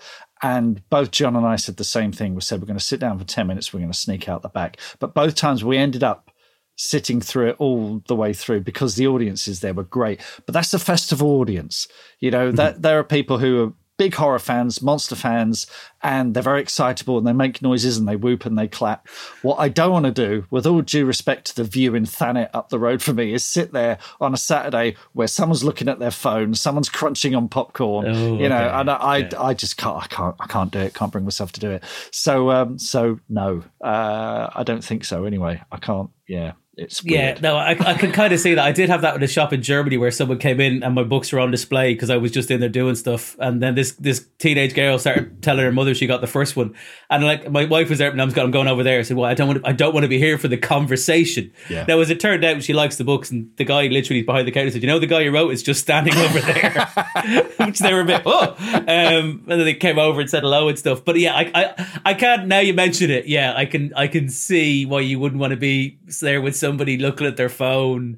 [0.45, 2.35] and both Jon and I said the same thing.
[2.35, 4.43] We said we're going to sit down for 10 minutes, we're going to sneak out
[4.43, 4.77] the back.
[4.99, 6.29] But both times we ended up
[6.75, 10.21] sitting through it all the way through because the audiences there were great.
[10.45, 11.87] But that's a festival audience.
[12.19, 12.57] You know, mm-hmm.
[12.57, 15.67] that there are people who are big horror fans, monster fans,
[16.01, 19.07] and they're very excitable and they make noises and they whoop and they clap.
[19.41, 22.49] What I don't want to do, with all due respect to the Vue in Thanet
[22.53, 25.99] up the road for me, is sit there on a Saturday where someone's looking at
[25.99, 28.79] their phone, someone's crunching on popcorn, oh, you know, okay.
[28.79, 29.41] and I, yeah.
[29.41, 30.93] I, just can't, I can't, I can't do it.
[30.93, 31.83] Can't bring myself to do it.
[32.11, 35.25] So, um, so no, uh, I don't think so.
[35.25, 36.09] Anyway, I can't.
[36.27, 37.37] Yeah, it's weird.
[37.37, 38.65] yeah no I, I can kind of see that.
[38.65, 41.03] I did have that in a shop in germany where someone came in and my
[41.03, 43.35] books were on display because i was just in there doing stuff.
[43.39, 46.75] And then this this teenage girl started telling her mother she got the first one.
[47.09, 48.99] And like my wife was there and i'm going over there.
[48.99, 50.57] I said well i don't want to, i don't want to be here for the
[50.57, 51.51] conversation.
[51.69, 51.85] Yeah.
[51.87, 54.51] now as it turned out she likes the books and the guy literally behind the
[54.51, 56.87] counter said you know the guy you wrote is just standing over there.
[57.65, 58.55] Which they were a bit oh.
[58.59, 61.03] Um, and then they came over and said hello and stuff.
[61.05, 64.29] But yeah I, I i can't now you mention it yeah i can i can
[64.29, 68.17] see why you wouldn't want to be there with somebody looking at their phone.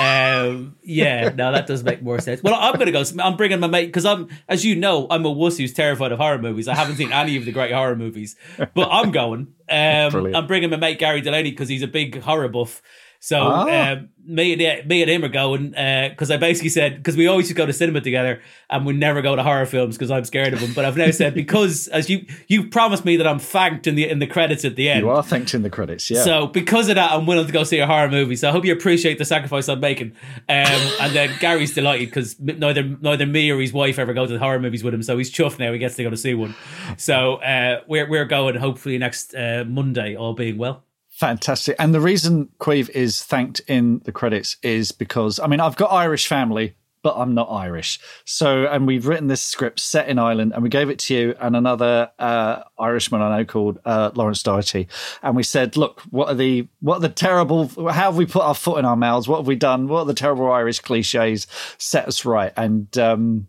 [0.00, 2.42] um, yeah, no, that does make more sense.
[2.42, 3.04] Well, I'm gonna go.
[3.22, 6.18] I'm bringing my mate because I'm, as you know, I'm a wuss who's terrified of
[6.18, 6.68] horror movies.
[6.68, 8.34] I haven't seen any of the great horror movies,
[8.74, 9.48] but I'm going.
[9.68, 12.80] Um, I'm bringing my mate Gary Delaney because he's a big horror buff.
[13.24, 13.92] So ah.
[13.92, 17.28] um, me and me and him are going because uh, I basically said because we
[17.28, 20.10] always used to go to cinema together and we never go to horror films because
[20.10, 20.72] I'm scared of them.
[20.74, 24.10] But I've now said because as you you promised me that I'm thanked in the
[24.10, 25.02] in the credits at the end.
[25.02, 26.24] You are thanked in the credits, yeah.
[26.24, 28.34] So because of that, I'm willing to go see a horror movie.
[28.34, 30.16] So I hope you appreciate the sacrifice I'm making.
[30.48, 30.66] Um,
[31.00, 34.40] and then Gary's delighted because neither neither me or his wife ever go to the
[34.40, 35.72] horror movies with him, so he's chuffed now.
[35.72, 36.56] He gets to go to see one.
[36.96, 40.82] So uh, we're we're going hopefully next uh, Monday, all being well.
[41.22, 41.76] Fantastic.
[41.78, 45.92] And the reason Caimh is thanked in the credits is because, I mean, I've got
[45.92, 48.00] Irish family, but I'm not Irish.
[48.24, 51.36] So, and we've written this script set in Ireland and we gave it to you
[51.40, 54.88] and another uh, Irishman I know called uh, Lawrence Doherty.
[55.22, 58.42] And we said, look, what are the, what are the terrible, how have we put
[58.42, 59.28] our foot in our mouths?
[59.28, 59.86] What have we done?
[59.86, 61.46] What are the terrible Irish cliches?
[61.78, 62.52] Set us right.
[62.56, 63.46] And, um,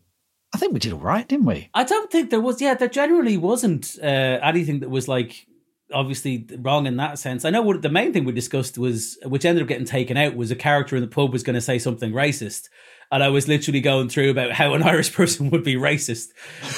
[0.53, 1.69] I think we did all right, didn't we?
[1.73, 2.61] I don't think there was.
[2.61, 5.47] Yeah, there generally wasn't uh, anything that was like
[5.93, 7.45] obviously wrong in that sense.
[7.45, 10.35] I know what the main thing we discussed was, which ended up getting taken out,
[10.35, 12.69] was a character in the pub was going to say something racist,
[13.11, 16.29] and I was literally going through about how an Irish person would be racist,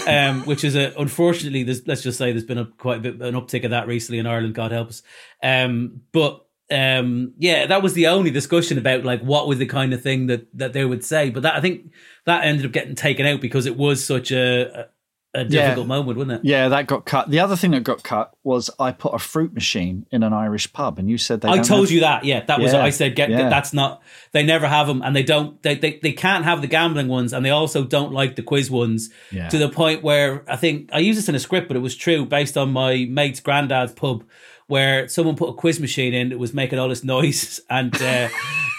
[0.07, 3.36] um, which is a unfortunately, let's just say there's been a quite a bit an
[3.36, 4.53] uptick of that recently in Ireland.
[4.53, 5.01] God help us.
[5.41, 9.93] Um, but um, yeah, that was the only discussion about like what was the kind
[9.93, 11.30] of thing that that they would say.
[11.30, 11.91] But that I think
[12.26, 14.89] that ended up getting taken out because it was such a
[15.36, 15.88] a difficult yeah.
[15.88, 16.46] moment, wouldn't it?
[16.46, 17.30] Yeah, that got cut.
[17.30, 20.72] The other thing that got cut was I put a fruit machine in an Irish
[20.74, 21.50] pub, and you said they.
[21.50, 21.92] I told have...
[21.92, 22.24] you that.
[22.24, 22.74] Yeah, that was.
[22.74, 22.84] Yeah.
[22.84, 23.50] I said get, yeah.
[23.50, 24.02] that's not.
[24.32, 25.62] They never have them, and they don't.
[25.62, 28.72] They, they they can't have the gambling ones, and they also don't like the quiz
[28.72, 29.10] ones.
[29.50, 31.96] To the point where I think I used this in a script, but it was
[31.96, 34.24] true based on my mate's granddad's pub
[34.68, 38.28] where someone put a quiz machine in that was making all this noise and uh,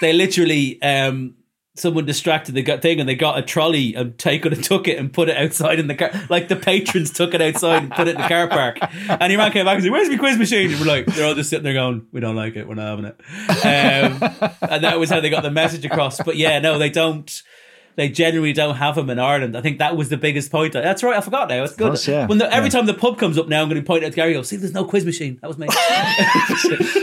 [0.00, 1.34] they literally um,
[1.76, 5.12] someone distracted the thing and they got a trolley and taken and took it and
[5.12, 6.10] put it outside in the car.
[6.28, 8.78] Like the patrons took it outside and put it in the car park.
[9.08, 10.70] And he ran came back and said, Where's my quiz machine?
[10.70, 12.98] And we're like, they're all just sitting there going, We don't like it, we're not
[12.98, 13.20] having it.
[13.66, 16.22] Um, and that was how they got the message across.
[16.22, 17.42] But yeah, no, they don't
[17.96, 19.56] they generally don't have them in Ireland.
[19.56, 20.74] I think that was the biggest point.
[20.74, 21.16] That's right.
[21.16, 21.64] I forgot now.
[21.64, 21.88] It's good.
[21.88, 22.26] Course, yeah.
[22.26, 22.72] When the, every yeah.
[22.72, 24.34] time the pub comes up now, I'm going to point to Gary.
[24.34, 25.38] Go, see, there's no quiz machine.
[25.40, 25.66] That was me.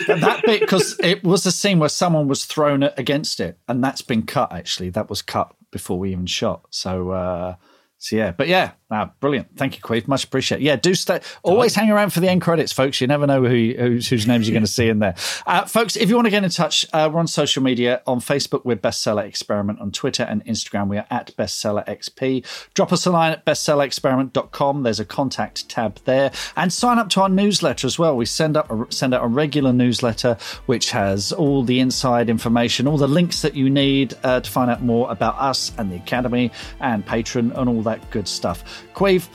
[0.08, 4.04] that bit because it was a scene where someone was thrown against it, and that's
[4.04, 4.54] been cut.
[4.54, 6.66] Actually, that was cut before we even shot.
[6.70, 7.12] So.
[7.12, 7.56] Uh,
[7.98, 9.58] so yeah, but yeah, ah, brilliant.
[9.58, 10.08] Thank you, Caimh.
[10.08, 10.62] Much appreciate.
[10.62, 11.20] Yeah, do stay.
[11.42, 13.02] Always hang around for the end credits, folks.
[13.02, 15.16] You never know who whose, whose names you're going to see in there,
[15.46, 15.96] uh, folks.
[15.96, 18.02] If you want to get in touch, uh, we're on social media.
[18.08, 19.80] On Facebook, we're Bestseller Experiment.
[19.80, 22.46] On Twitter and Instagram, we are at Bestseller XP.
[22.74, 24.84] Drop us a line at bestsellerexperiment.com.
[24.84, 28.16] There's a contact tab there, and sign up to our newsletter as well.
[28.16, 32.88] We send up a, send out a regular newsletter which has all the inside information,
[32.88, 35.96] all the links that you need uh, to find out more about us and the
[35.96, 38.83] academy and Patreon and all that good stuff.
[38.94, 39.28] Caimh,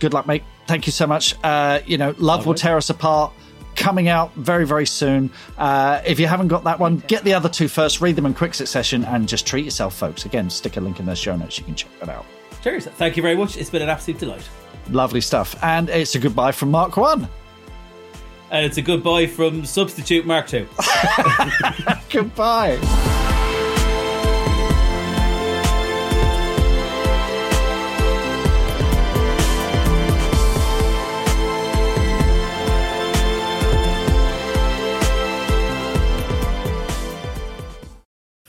[0.00, 0.44] good luck, mate.
[0.66, 1.34] Thank you so much.
[1.42, 3.32] Uh, you know, Love Will Tear Us Apart
[3.74, 5.30] coming out very, very soon.
[5.58, 8.34] Uh, if you haven't got that one, get the other two first, read them in
[8.34, 10.24] quick succession, and just treat yourself, folks.
[10.24, 11.58] Again, stick a link in the show notes.
[11.58, 12.26] You can check that out.
[12.62, 12.86] Cheers.
[12.86, 13.56] Thank you very much.
[13.56, 14.48] It's been an absolute delight.
[14.90, 15.56] Lovely stuff.
[15.62, 17.28] And it's a goodbye from Mark 1.
[18.50, 20.68] And it's a goodbye from Substitute Mark 2.
[22.10, 22.78] goodbye.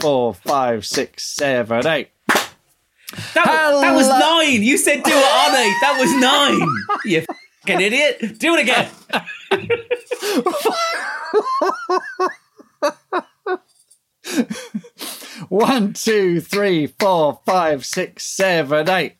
[0.04, 2.10] Four, five, six, seven, eight.
[2.28, 4.62] That, that was nine.
[4.62, 5.78] You said do it on eight.
[5.82, 6.60] That was nine.
[7.06, 8.38] You fucking idiot.
[8.38, 8.90] Do it again.
[15.50, 19.16] One, two, three, four, five, six, seven, eight.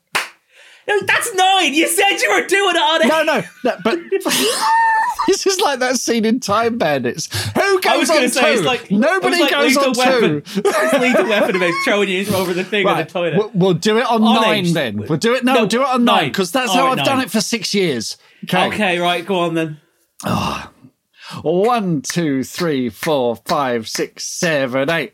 [0.88, 1.74] No, that's nine.
[1.74, 3.08] You said you were doing it on eight.
[3.08, 4.00] No, no, no but.
[5.28, 7.28] this is like that scene in Time Bandits.
[7.54, 8.62] Who goes I was on say, two?
[8.64, 10.42] Like, Nobody like goes on weapon.
[10.42, 10.62] two.
[10.66, 12.94] it's lethal weapon about throwing you over the thing right.
[12.94, 13.38] on the toilet.
[13.38, 14.74] We'll, we'll do it on, on nine eight.
[14.74, 14.98] then.
[14.98, 15.44] We'll do it.
[15.44, 17.06] No, no do it on nine because that's how I've nine.
[17.06, 18.18] done it for six years.
[18.46, 18.68] Okay.
[18.68, 19.00] Okay.
[19.00, 19.26] Right.
[19.26, 19.80] Go on then.
[20.26, 20.70] Oh.
[21.42, 25.14] One, two, three, four, five, six, seven, eight.